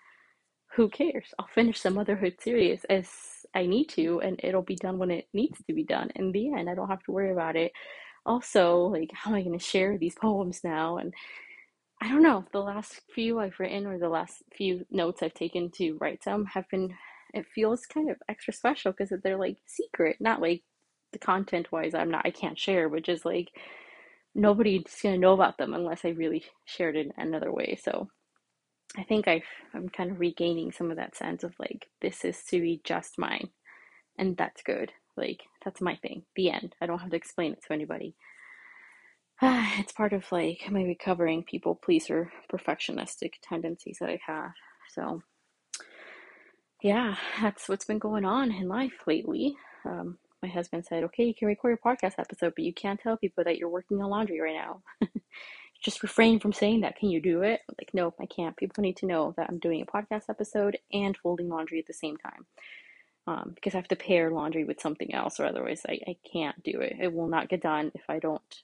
who 0.75 0.89
cares? 0.89 1.34
I'll 1.39 1.47
finish 1.47 1.82
the 1.82 1.91
motherhood 1.91 2.36
series 2.41 2.84
as 2.86 3.10
I 3.56 3.65
need 3.65 3.89
to, 3.89 4.20
and 4.22 4.39
it'll 4.44 4.62
be 4.62 4.76
done 4.76 4.98
when 4.98 5.12
it 5.12 5.28
needs 5.34 5.58
to 5.65 5.74
be 5.74 5.84
done. 5.84 6.12
In 6.15 6.32
the 6.32 6.54
end, 6.54 6.70
I 6.70 6.76
don't 6.76 6.89
have 6.89 7.04
to 7.04 7.12
worry 7.12 7.32
about 7.32 7.56
it. 7.56 7.72
Also, 8.26 8.82
like, 8.88 9.12
how 9.13 9.32
am 9.32 9.38
I 9.38 9.41
going 9.41 9.58
to 9.58 9.63
share 9.63 9.98
these 9.98 10.15
poems 10.15 10.62
now? 10.63 10.98
And 10.98 11.13
I 12.02 12.10
don't 12.10 12.24
know. 12.24 12.46
The 12.52 12.60
last 12.60 13.02
few 13.13 13.39
I've 13.39 13.60
written, 13.60 13.88
or 13.88 13.98
the 13.98 14.10
last 14.10 14.44
few 14.54 14.86
notes 14.91 15.24
I've 15.24 15.34
taken 15.34 15.72
to 15.72 15.98
write 16.00 16.24
them, 16.24 16.46
have 16.46 16.70
been. 16.70 16.94
It 17.34 17.46
feels 17.54 17.86
kind 17.86 18.10
of 18.10 18.18
extra 18.30 18.54
special 18.54 18.91
because 18.91 19.12
they're 19.24 19.38
like 19.38 19.58
secret, 19.65 20.18
not 20.20 20.41
like 20.41 20.63
the 21.12 21.20
content 21.20 21.72
wise. 21.72 21.94
I'm 21.94 22.12
not. 22.12 22.26
I 22.26 22.32
can't 22.32 22.60
share, 22.60 22.89
but 22.89 23.04
just 23.04 23.26
like 23.26 23.50
nobody's 24.36 24.84
gonna 25.02 25.18
know 25.18 25.34
about 25.34 25.58
them 25.58 25.74
unless 25.74 26.06
I 26.06 26.10
really 26.10 26.46
shared 26.65 26.96
it 26.96 27.12
another 27.18 27.52
way. 27.52 27.80
So 27.82 28.10
I 28.97 29.03
think 29.03 29.27
i 29.27 29.41
am 29.73 29.89
kind 29.89 30.12
of 30.12 30.19
regaining 30.19 30.71
some 30.71 30.89
of 30.91 30.97
that 30.97 31.15
sense 31.15 31.43
of 31.43 31.53
like, 31.60 31.88
this 32.01 32.23
is 32.23 32.43
to 32.45 32.62
be 32.62 32.81
just 32.84 33.17
mine. 33.17 33.49
And 34.17 34.38
that's 34.38 34.63
good. 34.63 34.91
Like, 35.17 35.41
that's 35.63 35.81
my 35.81 35.95
thing. 35.95 36.23
The 36.36 36.51
end. 36.51 36.75
I 36.81 36.86
don't 36.86 36.99
have 36.99 37.10
to 37.10 37.17
explain 37.17 37.53
it 37.53 37.63
to 37.67 37.73
anybody. 37.73 38.15
it's 39.41 39.91
part 39.91 40.13
of 40.13 40.31
like 40.31 40.62
my 40.71 40.84
recovering 40.84 41.43
people 41.43 41.75
pleaser 41.75 42.31
perfectionistic 42.51 43.34
tendencies 43.41 43.97
that 43.99 44.10
I 44.10 44.19
have. 44.25 44.51
So, 44.93 45.21
yeah, 46.81 47.15
that's 47.41 47.67
what's 47.67 47.86
been 47.86 47.99
going 47.99 48.25
on 48.25 48.51
in 48.51 48.67
life 48.67 48.93
lately. 49.08 49.58
Um, 49.86 50.17
my 50.41 50.49
husband 50.49 50.86
said, 50.86 51.03
okay, 51.05 51.25
you 51.25 51.34
can 51.34 51.47
record 51.47 51.71
your 51.71 51.93
podcast 51.93 52.13
episode, 52.19 52.53
but 52.55 52.63
you 52.63 52.73
can't 52.73 52.99
tell 52.99 53.17
people 53.17 53.43
that 53.43 53.58
you're 53.58 53.69
working 53.69 54.01
on 54.01 54.10
laundry 54.10 54.39
right 54.39 54.55
now. 54.55 54.81
just 55.82 56.04
refrain 56.04 56.40
from 56.40 56.54
saying 56.54 56.82
that. 56.82 56.98
Can 56.98 57.10
you 57.10 57.22
do 57.22 57.42
it? 57.42 57.62
Like, 57.78 57.92
no, 57.94 58.14
I 58.20 58.26
can't. 58.26 58.58
People 58.58 58.82
need 58.82 58.98
to 58.98 59.06
know 59.06 59.34
that 59.38 59.48
I'm 59.50 59.60
doing 59.60 59.82
a 59.82 59.86
podcast 59.86 60.30
episode 60.30 60.78
and 60.92 61.16
folding 61.18 61.50
laundry 61.50 61.80
at 61.80 61.88
the 61.88 61.94
same 61.94 62.18
time. 62.18 62.46
Um, 63.28 63.52
because 63.56 63.74
I 63.74 63.78
have 63.78 63.88
to 63.88 63.96
pair 63.96 64.30
laundry 64.30 64.66
with 64.66 64.80
something 64.80 65.14
else, 65.14 65.40
or 65.40 65.46
otherwise 65.46 65.82
I, 65.88 66.00
I 66.08 66.16
can't 66.32 66.62
do 66.64 66.80
it. 66.82 66.98
It 67.00 67.12
will 67.12 67.28
not 67.28 67.50
get 67.50 67.62
done 67.64 67.92
if 67.96 68.04
I 68.08 68.20
don't 68.20 68.62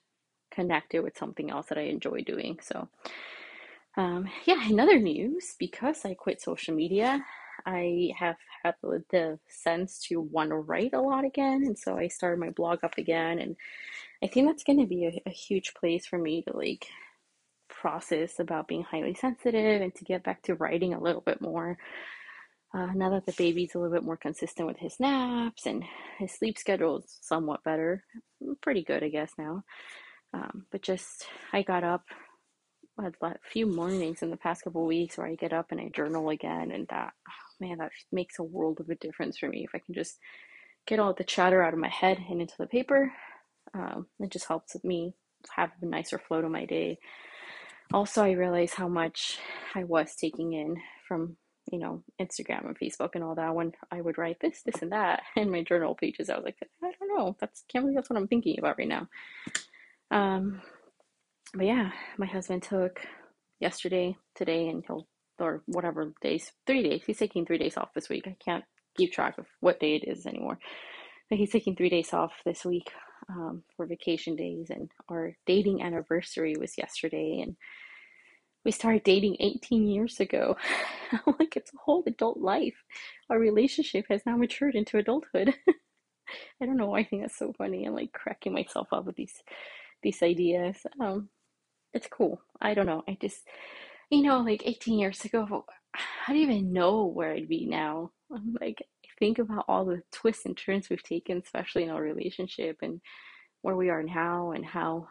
connect 0.52 0.93
it 0.93 1.02
with 1.02 1.17
something 1.17 1.50
else 1.50 1.67
that 1.67 1.80
I 1.80 1.84
enjoy 1.84 2.21
doing. 2.21 2.60
So, 2.62 2.88
um, 3.97 4.30
yeah, 4.45 4.67
in 4.69 4.80
other 4.80 5.00
news, 5.00 5.56
because 5.58 6.06
I 6.06 6.13
quit 6.13 6.41
social 6.41 6.76
media, 6.76 7.26
I 7.65 8.12
have 8.17 8.38
had 8.63 8.76
the 8.82 9.39
sense 9.47 10.00
to 10.08 10.21
want 10.21 10.50
to 10.50 10.56
write 10.56 10.93
a 10.93 11.02
lot 11.02 11.26
again. 11.26 11.63
And 11.65 11.78
so 11.78 11.97
I 11.97 12.08
started 12.08 12.39
my 12.39 12.50
blog 12.50 12.84
up 12.84 12.97
again. 12.97 13.39
And 13.39 13.56
I 14.24 14.28
think 14.28 14.47
that's 14.47 14.63
going 14.63 14.80
to 14.80 14.88
be 14.88 15.06
a, 15.06 15.21
a 15.26 15.32
huge 15.32 15.74
place 15.74 16.06
for 16.06 16.17
me 16.17 16.43
to 16.43 16.56
like 16.56 16.88
process 17.69 18.39
about 18.39 18.67
being 18.67 18.84
highly 18.84 19.13
sensitive 19.13 19.82
and 19.82 19.93
to 19.95 20.04
get 20.04 20.24
back 20.24 20.43
to 20.43 20.56
writing 20.56 20.93
a 20.93 21.02
little 21.02 21.21
bit 21.21 21.41
more. 21.41 21.78
Uh, 22.74 22.88
now 22.95 23.10
that 23.10 23.26
the 23.26 23.34
baby's 23.34 23.76
a 23.76 23.80
little 23.80 23.93
bit 23.93 24.04
more 24.06 24.17
consistent 24.17 24.67
with 24.67 24.78
his 24.78 25.00
naps 25.00 25.65
and 25.65 25.84
his 26.19 26.32
sleep 26.32 26.58
schedule 26.58 27.00
is 27.00 27.17
somewhat 27.21 27.63
better, 27.63 28.04
pretty 28.62 28.82
good, 28.84 29.04
I 29.04 29.10
guess, 29.10 29.34
now. 29.38 29.63
Um, 30.34 30.65
but 30.71 30.82
just, 30.82 31.26
I 31.52 31.63
got 31.63 31.84
up 31.84 32.06
a 33.00 33.34
few 33.52 33.65
mornings 33.65 34.21
in 34.21 34.30
the 34.30 34.38
past 34.38 34.63
couple 34.63 34.86
weeks 34.86 35.17
where 35.17 35.28
I 35.28 35.36
get 35.36 35.52
up 35.52 35.71
and 35.71 35.82
I 35.82 35.89
journal 35.89 36.30
again, 36.30 36.71
and 36.71 36.88
that, 36.89 37.13
man, 37.62 37.78
that 37.78 37.91
makes 38.12 38.39
a 38.39 38.43
world 38.43 38.80
of 38.80 38.89
a 38.89 38.95
difference 38.95 39.38
for 39.38 39.47
me. 39.47 39.63
If 39.63 39.71
I 39.74 39.80
can 39.80 39.93
just 39.93 40.17
get 40.88 41.00
all 41.00 41.13
the 41.13 41.24
chatter 41.24 41.63
out 41.63 41.74
of 41.74 41.80
my 41.80 41.89
head 41.89 42.17
and 42.30 42.41
into 42.41 42.56
the 42.58 42.67
paper, 42.67 43.13
um, 43.74 44.08
it 44.19 44.32
just 44.32 44.47
helps 44.47 44.76
me 44.84 45.13
have 45.56 45.71
a 45.82 45.86
nicer 45.86 46.17
flow 46.19 46.41
to 46.41 46.50
my 46.50 46.65
day 46.65 47.00
also, 47.93 48.24
I 48.24 48.32
realized 48.32 48.76
how 48.76 48.88
much 48.88 49.38
I 49.76 49.84
was 49.84 50.15
taking 50.15 50.54
in 50.54 50.78
from 51.08 51.38
you 51.71 51.78
know, 51.78 52.04
Instagram 52.19 52.65
and 52.65 52.78
Facebook 52.78 53.12
and 53.13 53.24
all 53.24 53.36
that 53.36 53.54
when 53.54 53.71
I 53.91 54.02
would 54.02 54.17
write 54.17 54.38
this, 54.41 54.62
this, 54.63 54.82
and 54.82 54.91
that 54.91 55.21
in 55.36 55.52
my 55.52 55.63
journal 55.63 55.95
pages. 55.95 56.30
I 56.30 56.36
was 56.36 56.43
like, 56.43 56.58
I 56.84 56.91
don't 57.00 57.17
know. 57.17 57.36
That's 57.39 57.63
can't 57.71 57.84
believe 57.84 57.95
that's 57.95 58.10
what 58.10 58.17
I'm 58.17 58.28
thinking 58.28 58.58
about 58.60 58.78
right 58.78 58.88
now. 58.88 59.08
Um, 60.10 60.62
but 61.54 61.65
yeah, 61.65 61.91
my 62.17 62.26
husband 62.26 62.63
took 62.63 63.00
yesterday, 63.60 64.17
today, 64.36 64.69
and 64.69 64.84
he'll 64.86 65.08
or 65.41 65.63
whatever 65.65 66.13
days, 66.21 66.51
three 66.67 66.84
days. 66.84 67.04
He's 67.06 67.17
taking 67.17 67.45
three 67.45 67.58
days 67.58 67.77
off 67.77 67.93
this 67.93 68.10
week. 68.10 68.27
I 68.27 68.36
can't 68.43 68.63
keep 68.97 69.12
track 69.12 69.38
of 69.38 69.45
what 69.60 69.80
day 69.80 69.95
it 69.95 70.08
is 70.08 70.25
anymore. 70.25 70.60
But 71.30 71.39
he's 71.39 71.51
taking 71.51 71.75
three 71.75 71.89
days 71.89 72.13
off 72.13 72.34
this 72.45 72.65
week 72.65 72.91
um, 73.30 73.63
for 73.75 73.86
vacation 73.86 74.36
days, 74.36 74.69
and 74.69 74.89
our 75.10 75.36
dating 75.45 75.82
anniversary 75.82 76.56
was 76.60 76.77
yesterday, 76.77 77.39
and 77.41 77.56
we 78.65 78.71
started 78.71 79.04
dating 79.04 79.38
18 79.39 79.88
years 79.88 80.19
ago. 80.19 80.58
like 81.39 81.56
it's 81.56 81.73
a 81.73 81.77
whole 81.84 82.04
adult 82.06 82.38
life. 82.38 82.75
Our 83.30 83.39
relationship 83.39 84.06
has 84.10 84.21
now 84.25 84.38
matured 84.38 84.75
into 84.75 84.97
adulthood. 84.97 85.56
I 86.62 86.65
don't 86.65 86.77
know 86.77 86.88
why 86.88 86.99
I 86.99 87.04
think 87.04 87.23
that's 87.23 87.38
so 87.38 87.54
funny. 87.58 87.86
I'm 87.86 87.93
like 87.93 88.12
cracking 88.13 88.54
myself 88.54 88.88
up 88.91 89.06
with 89.06 89.15
these 89.15 89.34
these 90.04 90.21
ideas. 90.23 90.77
Um, 90.99 91.30
it's 91.93 92.08
cool. 92.08 92.41
I 92.62 92.73
don't 92.73 92.86
know. 92.86 93.04
I 93.08 93.17
just, 93.21 93.41
you 94.12 94.21
know, 94.21 94.39
like 94.41 94.63
18 94.65 95.00
years 95.00 95.26
ago, 95.26 95.65
I 96.28 96.34
don't 96.34 96.41
even 96.41 96.74
know 96.74 97.06
where 97.06 97.32
I'd 97.32 97.47
be 97.47 97.65
now. 97.65 98.12
I'm 98.32 98.56
like, 98.60 98.86
think 99.17 99.39
about 99.39 99.65
all 99.67 99.86
the 99.86 100.02
twists 100.12 100.45
and 100.45 100.56
turns 100.56 100.89
we've 100.89 101.02
taken, 101.02 101.41
especially 101.43 101.84
in 101.84 101.89
our 101.89 102.02
relationship 102.02 102.78
and 102.82 103.02
where 103.62 103.76
we 103.76 103.89
are 103.89 104.04
now 104.04 104.52
and 104.52 104.65
how 104.65 105.08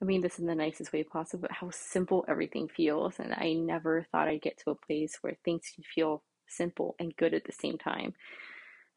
I 0.00 0.04
mean 0.04 0.20
this 0.20 0.38
in 0.38 0.46
the 0.46 0.54
nicest 0.54 0.92
way 0.92 1.02
possible, 1.04 1.42
but 1.42 1.52
how 1.52 1.70
simple 1.70 2.24
everything 2.28 2.68
feels. 2.68 3.20
And 3.20 3.32
I 3.32 3.52
never 3.52 4.06
thought 4.10 4.28
I'd 4.28 4.42
get 4.42 4.58
to 4.58 4.70
a 4.70 4.86
place 4.86 5.18
where 5.20 5.36
things 5.44 5.70
can 5.74 5.84
feel 5.94 6.22
simple 6.48 6.94
and 6.98 7.16
good 7.16 7.34
at 7.34 7.44
the 7.44 7.52
same 7.52 7.78
time. 7.78 8.14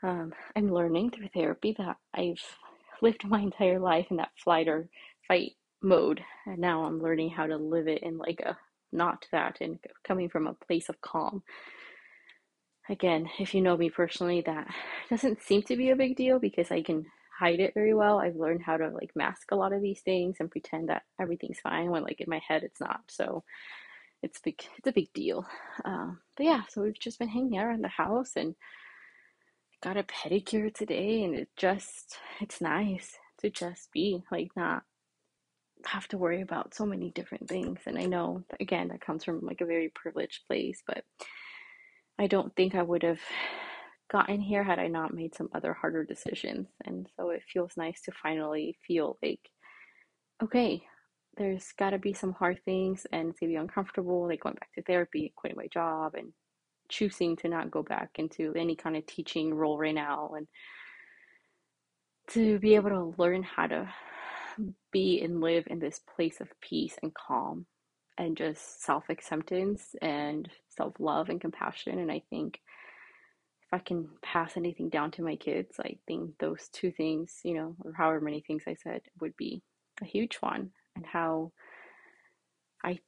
Um, 0.04 0.34
I'm 0.56 0.72
learning 0.72 1.12
through 1.12 1.30
therapy 1.30 1.76
that 1.78 1.98
I've 2.14 2.42
lived 3.02 3.26
my 3.26 3.42
entire 3.42 3.80
life 3.80 4.08
in 4.10 4.18
that 4.18 4.32
flight 4.44 4.68
or 4.68 4.90
fight 5.28 5.54
mode, 5.82 6.22
and 6.46 6.60
now 6.60 6.84
I'm 6.84 7.02
learning 7.02 7.30
how 7.30 7.48
to 7.48 7.58
live 7.58 7.88
it 7.88 8.04
in 8.04 8.18
like 8.18 8.40
a 8.42 8.58
not 8.92 9.26
that 9.32 9.58
and 9.62 9.80
coming 10.06 10.30
from 10.30 10.48
a 10.48 10.54
place 10.54 10.90
of 10.90 11.02
calm. 11.02 11.44
Again, 12.90 13.30
if 13.40 13.54
you 13.54 13.62
know 13.62 13.76
me 13.76 13.90
personally, 13.90 14.42
that 14.46 14.68
doesn't 15.10 15.42
seem 15.42 15.62
to 15.64 15.76
be 15.76 15.90
a 15.90 15.96
big 15.96 16.16
deal 16.16 16.40
because 16.40 16.72
I 16.72 16.82
can 16.82 17.06
hide 17.38 17.60
it 17.60 17.74
very 17.74 17.94
well. 17.94 18.20
I've 18.20 18.36
learned 18.36 18.64
how 18.64 18.78
to 18.78 18.90
like 18.90 19.12
mask 19.16 19.52
a 19.52 19.56
lot 19.56 19.74
of 19.74 19.82
these 19.82 20.02
things 20.02 20.38
and 20.40 20.50
pretend 20.50 20.90
that 20.90 21.04
everything's 21.20 21.60
fine 21.60 21.92
when 21.92 22.04
like 22.04 22.22
in 22.22 22.30
my 22.30 22.42
head 22.48 22.64
it's 22.64 22.80
not. 22.80 23.02
So 23.10 23.44
it's 24.24 24.40
big. 24.40 24.64
It's 24.78 24.88
a 24.88 24.92
big 24.92 25.14
deal. 25.14 25.46
Um, 25.86 26.20
but 26.36 26.46
yeah, 26.46 26.62
so 26.70 26.82
we've 26.82 27.00
just 27.00 27.20
been 27.20 27.28
hanging 27.28 27.58
out 27.58 27.68
around 27.68 27.84
the 27.84 27.90
house 27.90 28.32
and 28.36 28.56
got 29.84 29.98
a 29.98 30.04
pedicure 30.04 30.74
today, 30.74 31.24
and 31.24 31.36
it 31.36 31.50
just 31.56 32.18
it's 32.42 32.62
nice 32.62 33.18
to 33.40 33.50
just 33.50 33.92
be 33.92 34.24
like 34.32 34.50
not 34.56 34.84
have 35.86 36.08
to 36.10 36.18
worry 36.18 36.42
about 36.42 36.74
so 36.74 36.86
many 36.86 37.12
different 37.12 37.48
things. 37.48 37.80
And 37.86 37.98
I 37.98 38.06
know 38.06 38.44
again 38.60 38.90
that 38.90 39.02
comes 39.02 39.24
from 39.24 39.42
like 39.42 39.62
a 39.62 39.66
very 39.66 39.90
privileged 39.90 40.46
place, 40.48 40.82
but 40.86 41.04
I 42.20 42.28
don't 42.28 42.56
think 42.56 42.76
I 42.76 42.82
would 42.82 43.04
have 43.04 43.20
gotten 44.12 44.40
here 44.42 44.64
had 44.64 44.80
I 44.80 44.88
not 44.88 45.14
made 45.14 45.36
some 45.36 45.50
other 45.54 45.74
harder 45.74 46.04
decisions. 46.04 46.68
And 46.86 47.08
so 47.16 47.30
it 47.30 47.44
feels 47.52 47.78
nice 47.78 48.02
to 48.02 48.12
finally 48.12 48.78
feel 48.88 49.18
like, 49.22 49.42
okay, 50.42 50.82
there's 51.38 51.72
got 51.78 51.92
to 51.92 52.00
be 52.00 52.14
some 52.14 52.34
hard 52.34 52.60
things 52.66 53.06
and 53.12 53.30
it's 53.30 53.40
going 53.40 53.52
to 53.52 53.58
be 53.58 53.62
uncomfortable, 53.62 54.28
like 54.28 54.42
going 54.42 54.56
back 54.56 54.74
to 54.74 54.82
therapy, 54.82 55.34
quitting 55.36 55.58
my 55.58 55.68
job, 55.68 56.16
and 56.16 56.34
choosing 56.90 57.36
to 57.38 57.50
not 57.50 57.70
go 57.70 57.84
back 57.84 58.12
into 58.16 58.54
any 58.56 58.76
kind 58.76 58.96
of 58.96 59.06
teaching 59.06 59.54
role 59.54 59.78
right 59.78 59.94
now. 59.94 60.32
And 60.36 60.48
to 62.30 62.60
be 62.60 62.76
able 62.76 62.90
to 62.90 63.14
learn 63.18 63.44
how 63.44 63.68
to 63.68 63.90
be 64.92 65.22
and 65.22 65.42
live 65.42 65.66
in 65.68 65.80
this 65.80 66.00
place 66.16 66.42
of 66.42 66.50
peace 66.62 66.96
and 67.02 67.14
calm 67.14 67.66
and 68.18 68.38
just 68.38 68.84
self 68.84 69.06
acceptance 69.10 69.96
and 70.02 70.50
self 70.70 70.94
love 71.00 71.30
and 71.30 71.42
compassion. 71.42 72.00
And 72.00 72.12
I 72.12 72.24
think 72.30 72.60
if 73.64 73.74
I 73.74 73.80
can 73.80 74.10
pass 74.24 74.58
anything 74.58 74.90
down 74.90 75.12
to 75.12 75.22
my 75.22 75.36
kids, 75.36 75.80
I 75.80 75.98
think 76.08 76.38
those 76.40 76.70
two 76.72 76.92
things, 76.92 77.40
you 77.44 77.54
know, 77.54 77.76
or 77.84 77.94
however 77.94 78.22
many 78.22 78.42
things 78.42 78.64
I 78.68 78.76
said, 78.76 79.02
would 79.20 79.36
be 79.38 79.62
a 80.02 80.06
huge 80.06 80.38
one. 80.38 80.72
And 80.96 81.06
how 81.06 81.52
I 82.84 83.00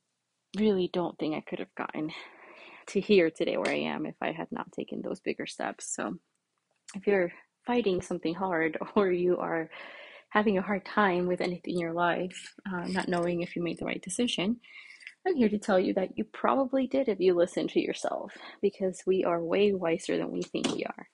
really 0.57 0.89
don't 0.91 1.17
think 1.17 1.35
I 1.35 1.41
could 1.41 1.59
have 1.59 1.73
gotten 1.75 2.11
to 2.87 2.99
here 2.99 3.29
today 3.29 3.57
where 3.57 3.71
I 3.71 3.79
am 3.79 4.05
if 4.05 4.15
I 4.21 4.31
had 4.31 4.51
not 4.51 4.71
taken 4.71 5.01
those 5.01 5.19
bigger 5.19 5.45
steps. 5.45 5.93
So 5.95 6.15
if 6.95 7.07
you're 7.07 7.31
fighting 7.65 8.01
something 8.01 8.33
hard 8.33 8.77
or 8.95 9.11
you 9.11 9.37
are 9.37 9.69
having 10.29 10.57
a 10.57 10.61
hard 10.61 10.85
time 10.85 11.27
with 11.27 11.41
anything 11.41 11.73
in 11.73 11.79
your 11.79 11.93
life, 11.93 12.53
uh, 12.71 12.87
not 12.87 13.07
knowing 13.07 13.41
if 13.41 13.55
you 13.55 13.63
made 13.63 13.79
the 13.79 13.85
right 13.85 14.01
decision, 14.01 14.57
I'm 15.27 15.35
here 15.35 15.49
to 15.49 15.57
tell 15.57 15.79
you 15.79 15.93
that 15.95 16.17
you 16.17 16.23
probably 16.23 16.87
did 16.87 17.09
if 17.09 17.19
you 17.19 17.33
listen 17.33 17.67
to 17.69 17.81
yourself, 17.81 18.31
because 18.61 19.03
we 19.05 19.23
are 19.23 19.43
way 19.43 19.73
wiser 19.73 20.17
than 20.17 20.31
we 20.31 20.41
think 20.41 20.67
we 20.67 20.85
are. 20.85 21.07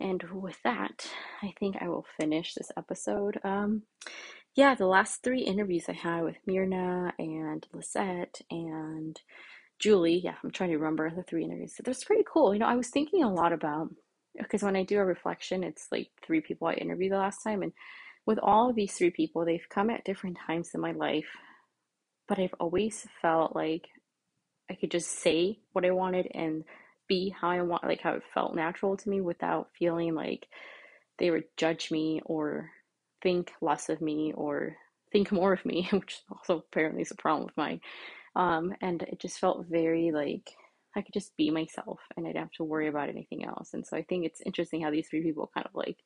And 0.00 0.22
with 0.32 0.58
that, 0.64 1.08
I 1.42 1.52
think 1.58 1.76
I 1.80 1.88
will 1.88 2.06
finish 2.18 2.54
this 2.54 2.70
episode. 2.76 3.38
Um, 3.44 3.82
yeah, 4.54 4.74
the 4.74 4.86
last 4.86 5.22
three 5.22 5.42
interviews 5.42 5.84
I 5.88 5.92
had 5.92 6.22
with 6.22 6.36
Myrna 6.46 7.12
and 7.18 7.66
Lisette 7.72 8.40
and 8.50 9.20
Julie, 9.78 10.20
yeah, 10.24 10.34
I'm 10.42 10.50
trying 10.50 10.70
to 10.70 10.78
remember 10.78 11.10
the 11.10 11.22
three 11.22 11.44
interviews. 11.44 11.74
So 11.76 11.82
that's 11.84 12.04
pretty 12.04 12.24
cool. 12.30 12.54
You 12.54 12.60
know, 12.60 12.66
I 12.66 12.76
was 12.76 12.88
thinking 12.88 13.22
a 13.22 13.32
lot 13.32 13.52
about 13.52 13.90
because 14.38 14.62
when 14.62 14.76
I 14.76 14.84
do 14.84 14.98
a 14.98 15.04
reflection, 15.04 15.64
it's 15.64 15.88
like 15.90 16.10
three 16.24 16.40
people 16.40 16.68
I 16.68 16.74
interviewed 16.74 17.12
the 17.12 17.18
last 17.18 17.42
time, 17.42 17.62
and 17.62 17.72
with 18.26 18.38
all 18.40 18.70
of 18.70 18.76
these 18.76 18.92
three 18.94 19.10
people, 19.10 19.44
they've 19.44 19.68
come 19.68 19.90
at 19.90 20.04
different 20.04 20.38
times 20.46 20.70
in 20.74 20.80
my 20.80 20.92
life 20.92 21.28
but 22.26 22.38
I've 22.38 22.54
always 22.58 23.06
felt 23.22 23.54
like 23.54 23.88
I 24.70 24.74
could 24.74 24.90
just 24.90 25.10
say 25.10 25.58
what 25.72 25.84
I 25.84 25.90
wanted 25.90 26.28
and 26.34 26.64
be 27.08 27.30
how 27.30 27.50
I 27.50 27.62
want, 27.62 27.84
like 27.84 28.00
how 28.00 28.14
it 28.14 28.22
felt 28.34 28.54
natural 28.54 28.96
to 28.96 29.08
me 29.08 29.20
without 29.20 29.70
feeling 29.78 30.14
like 30.14 30.48
they 31.18 31.30
would 31.30 31.44
judge 31.56 31.90
me 31.90 32.20
or 32.24 32.70
think 33.22 33.52
less 33.60 33.88
of 33.88 34.00
me 34.00 34.32
or 34.36 34.76
think 35.12 35.30
more 35.30 35.52
of 35.52 35.64
me, 35.64 35.88
which 35.92 36.20
also 36.30 36.58
apparently 36.58 37.02
is 37.02 37.12
a 37.12 37.16
problem 37.16 37.46
with 37.46 37.56
mine. 37.56 37.80
Um, 38.34 38.74
and 38.80 39.02
it 39.02 39.20
just 39.20 39.38
felt 39.38 39.66
very 39.66 40.10
like 40.10 40.50
I 40.96 41.02
could 41.02 41.14
just 41.14 41.36
be 41.36 41.50
myself 41.50 42.00
and 42.16 42.26
I 42.26 42.30
didn't 42.30 42.42
have 42.42 42.52
to 42.52 42.64
worry 42.64 42.88
about 42.88 43.10
anything 43.10 43.44
else. 43.44 43.74
And 43.74 43.86
so 43.86 43.96
I 43.96 44.02
think 44.02 44.24
it's 44.24 44.40
interesting 44.40 44.82
how 44.82 44.90
these 44.90 45.08
three 45.08 45.22
people 45.22 45.50
kind 45.54 45.66
of 45.66 45.74
like 45.74 45.98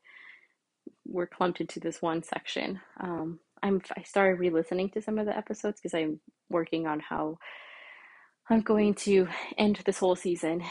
were 1.07 1.27
clumped 1.27 1.61
into 1.61 1.81
this 1.81 2.03
one 2.03 2.23
section. 2.23 2.81
Um, 3.01 3.39
I'm 3.63 3.81
I 3.97 4.03
started 4.03 4.39
re-listening 4.41 4.91
to 4.91 5.03
some 5.03 5.19
of 5.19 5.27
the 5.27 5.37
episodes 5.37 5.81
because 5.81 5.95
I'm 5.95 6.21
working 6.49 6.87
on 6.87 7.01
how 7.01 7.39
I'm 8.49 8.63
going 8.63 8.95
to 8.95 9.29
end 9.57 9.81
this 9.87 9.99
whole 9.99 10.17
season. 10.17 10.63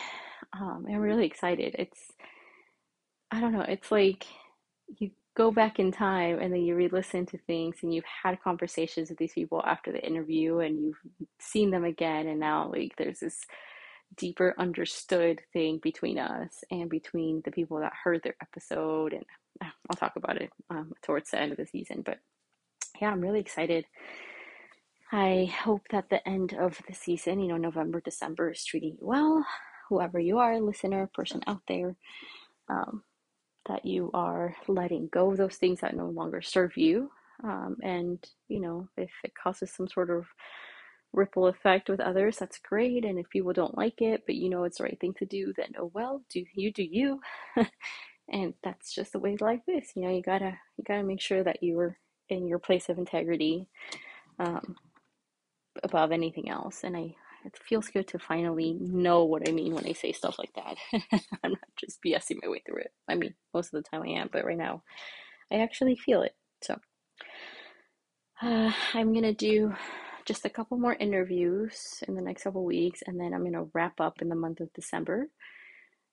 Um, 0.53 0.86
I'm 0.89 0.97
really 0.97 1.25
excited. 1.25 1.75
It's 1.79 1.99
I 3.32 3.39
don't 3.39 3.53
know. 3.53 3.62
It's 3.62 3.91
like 3.91 4.25
you 4.97 5.12
go 5.36 5.51
back 5.51 5.79
in 5.79 5.91
time 5.91 6.39
and 6.39 6.51
then 6.51 6.62
you 6.62 6.75
re-listen 6.75 7.25
to 7.27 7.38
things 7.38 7.77
and 7.82 7.93
you've 7.93 8.03
had 8.23 8.41
conversations 8.41 9.10
with 9.10 9.17
these 9.17 9.34
people 9.34 9.63
after 9.65 9.91
the 9.91 10.05
interview 10.05 10.60
and 10.60 10.82
you've 10.84 10.99
seen 11.39 11.71
them 11.71 11.86
again 11.86 12.27
and 12.27 12.39
now 12.41 12.69
like 12.73 12.93
there's 12.97 13.19
this 13.19 13.45
deeper 14.17 14.56
understood 14.58 15.41
thing 15.54 15.80
between 15.82 16.17
us 16.17 16.63
and 16.72 16.89
between 16.89 17.41
the 17.45 17.52
people 17.52 17.80
that 17.80 17.93
heard 18.04 18.22
their 18.24 18.36
episode 18.41 19.13
and 19.13 19.26
I'll 19.62 19.98
talk 19.98 20.15
about 20.15 20.41
it 20.41 20.52
um, 20.69 20.93
towards 21.04 21.32
the 21.32 21.39
end 21.39 21.52
of 21.52 21.58
the 21.58 21.65
season 21.65 22.02
but 22.06 22.19
yeah, 23.02 23.12
I'm 23.12 23.22
really 23.22 23.39
excited. 23.39 23.86
I 25.12 25.52
hope 25.63 25.82
that 25.91 26.10
the 26.10 26.28
end 26.28 26.54
of 26.54 26.80
the 26.88 26.93
season, 26.93 27.39
you 27.39 27.48
know, 27.48 27.58
November, 27.58 28.02
December 28.02 28.52
is 28.52 28.63
treating 28.63 28.98
you 29.00 29.08
well. 29.08 29.45
Whoever 29.89 30.19
you 30.19 30.38
are, 30.38 30.60
listener, 30.60 31.10
person 31.13 31.41
out 31.48 31.62
there, 31.67 31.95
um, 32.69 33.04
that 33.67 33.86
you 33.86 34.12
are 34.13 34.56
letting 34.67 35.10
go 35.12 35.32
of 35.32 35.38
those 35.38 35.56
things 35.56 35.82
that 35.82 35.95
no 35.95 36.08
longer 36.10 36.41
serve 36.41 36.78
you. 36.78 37.10
Um, 37.43 37.78
and, 37.82 38.24
you 38.50 38.60
know, 38.60 38.88
if 38.98 39.12
it 39.24 39.34
causes 39.34 39.72
some 39.72 39.88
sort 39.88 40.12
of 40.12 40.26
ripple 41.13 41.48
effect 41.48 41.89
with 41.89 42.00
others, 42.00 42.38
that's 42.38 42.60
great. 42.60 43.06
And 43.06 43.19
if 43.19 43.30
people 43.30 43.54
don't 43.54 43.78
like 43.78 44.02
it, 44.02 44.24
but 44.26 44.36
you 44.36 44.50
know 44.50 44.63
it's 44.63 44.78
the 44.78 44.84
right 44.84 45.00
thing 45.00 45.13
to 45.15 45.26
do, 45.26 45.54
then 45.56 45.74
oh 45.80 45.91
well, 45.93 46.22
do 46.30 46.43
you 46.54 46.72
do 46.72 46.84
you. 46.84 47.22
and 48.32 48.54
that's 48.63 48.93
just 48.93 49.13
the 49.13 49.19
way 49.19 49.38
life 49.39 49.63
is. 49.67 49.91
You 49.95 50.04
know, 50.04 50.12
you 50.12 50.22
gotta 50.22 50.58
you 50.78 50.84
gotta 50.88 51.04
make 51.04 51.22
sure 51.22 51.43
that 51.43 51.63
you 51.63 51.80
are 51.80 51.98
in 52.30 52.48
your 52.48 52.60
place 52.60 52.89
of 52.89 52.98
integrity 52.98 53.67
um, 54.39 54.76
above 55.84 56.12
anything 56.12 56.50
else. 56.50 56.84
And 56.84 56.95
I, 56.95 57.15
it 57.45 57.58
feels 57.58 57.88
good 57.88 58.08
to 58.10 58.19
finally 58.19 58.74
know 58.80 59.24
what 59.24 59.48
I 59.48 59.52
mean 59.52 59.74
when 59.74 59.86
I 59.88 59.93
say 59.93 60.12
stuff 60.12 60.38
like 60.38 60.54
that. 60.56 60.78
I'm 61.43 61.52
not 61.52 61.69
just 61.80 62.00
BSing 62.06 62.38
my 62.41 62.50
way 62.50 62.62
through 62.65 62.82
it. 62.82 62.93
I 63.08 63.15
mean, 63.15 63.34
most 63.54 63.74
of 63.74 63.84
the 63.84 63.89
time 63.89 64.04
I 64.04 64.19
am, 64.19 64.30
but 64.32 64.45
right 64.45 64.58
now 64.58 64.84
I 65.52 65.58
actually 65.58 65.95
feel 65.95 66.22
it. 66.22 66.36
So 66.62 66.80
uh, 68.41 68.72
I'm 68.93 69.13
gonna 69.13 69.34
do 69.34 69.74
just 70.30 70.46
a 70.46 70.50
couple 70.50 70.78
more 70.78 70.94
interviews 70.94 72.04
in 72.08 72.13
the 72.13 72.22
next 72.22 72.44
couple 72.44 72.63
weeks, 72.63 73.02
and 73.08 73.20
then 73.20 73.34
I'm 73.34 73.42
going 73.42 73.54
to 73.54 73.68
wrap 73.74 74.00
up 74.00 74.22
in 74.22 74.30
the 74.30 74.36
month 74.36 74.60
of 74.60 74.72
December. 74.74 75.28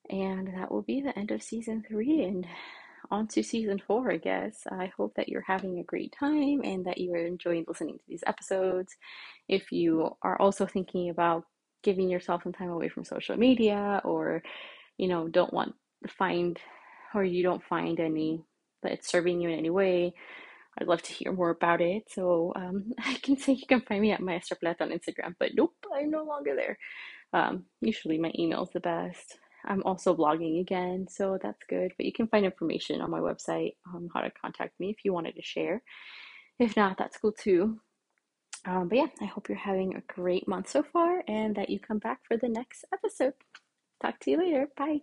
And 0.08 0.48
that 0.56 0.72
will 0.72 0.80
be 0.80 1.02
the 1.02 1.16
end 1.18 1.32
of 1.32 1.42
season 1.42 1.84
three 1.86 2.24
and 2.24 2.46
on 3.10 3.26
to 3.28 3.42
season 3.42 3.78
four, 3.86 4.10
I 4.10 4.16
guess. 4.16 4.62
I 4.72 4.90
hope 4.96 5.16
that 5.16 5.28
you're 5.28 5.44
having 5.46 5.78
a 5.78 5.84
great 5.84 6.16
time 6.18 6.62
and 6.64 6.86
that 6.86 6.96
you 6.96 7.12
are 7.12 7.26
enjoying 7.26 7.66
listening 7.68 7.98
to 7.98 8.04
these 8.08 8.24
episodes. 8.26 8.96
If 9.48 9.70
you 9.70 10.16
are 10.22 10.40
also 10.40 10.64
thinking 10.64 11.10
about 11.10 11.44
giving 11.82 12.08
yourself 12.08 12.44
some 12.44 12.54
time 12.54 12.70
away 12.70 12.88
from 12.88 13.04
social 13.04 13.36
media 13.36 14.00
or, 14.02 14.42
you 14.96 15.08
know, 15.08 15.28
don't 15.28 15.52
want 15.52 15.74
to 16.06 16.08
find 16.08 16.58
or 17.14 17.22
you 17.22 17.42
don't 17.42 17.62
find 17.64 18.00
any 18.00 18.42
that 18.82 18.92
it's 18.92 19.10
serving 19.10 19.42
you 19.42 19.50
in 19.50 19.58
any 19.58 19.70
way, 19.70 20.14
I'd 20.78 20.88
love 20.88 21.02
to 21.02 21.12
hear 21.12 21.32
more 21.32 21.50
about 21.50 21.80
it. 21.80 22.04
So 22.10 22.52
um, 22.56 22.92
I 23.04 23.14
can 23.22 23.36
say 23.36 23.52
you 23.52 23.66
can 23.66 23.80
find 23.80 24.00
me 24.00 24.12
at 24.12 24.20
Maestra 24.20 24.56
Plata 24.56 24.84
on 24.84 24.90
Instagram, 24.90 25.34
but 25.38 25.52
nope, 25.54 25.74
I'm 25.94 26.10
no 26.10 26.24
longer 26.24 26.54
there. 26.54 26.78
Um, 27.32 27.64
usually 27.80 28.18
my 28.18 28.32
email 28.38 28.62
is 28.64 28.70
the 28.72 28.80
best. 28.80 29.38
I'm 29.66 29.82
also 29.84 30.14
blogging 30.14 30.60
again, 30.60 31.06
so 31.10 31.38
that's 31.42 31.62
good. 31.68 31.92
But 31.96 32.06
you 32.06 32.12
can 32.12 32.28
find 32.28 32.44
information 32.44 33.00
on 33.00 33.10
my 33.10 33.18
website 33.18 33.74
on 33.92 34.08
how 34.14 34.20
to 34.20 34.30
contact 34.30 34.78
me 34.78 34.90
if 34.90 35.04
you 35.04 35.12
wanted 35.12 35.34
to 35.34 35.42
share. 35.42 35.82
If 36.58 36.76
not, 36.76 36.96
that's 36.98 37.18
cool 37.18 37.32
too. 37.32 37.80
Um, 38.64 38.88
but 38.88 38.98
yeah, 38.98 39.06
I 39.20 39.26
hope 39.26 39.48
you're 39.48 39.58
having 39.58 39.94
a 39.94 40.12
great 40.12 40.48
month 40.48 40.70
so 40.70 40.82
far 40.82 41.22
and 41.28 41.54
that 41.56 41.70
you 41.70 41.78
come 41.78 41.98
back 41.98 42.20
for 42.26 42.36
the 42.36 42.48
next 42.48 42.84
episode. 42.92 43.34
Talk 44.00 44.18
to 44.20 44.30
you 44.30 44.38
later. 44.38 44.68
Bye. 44.76 45.00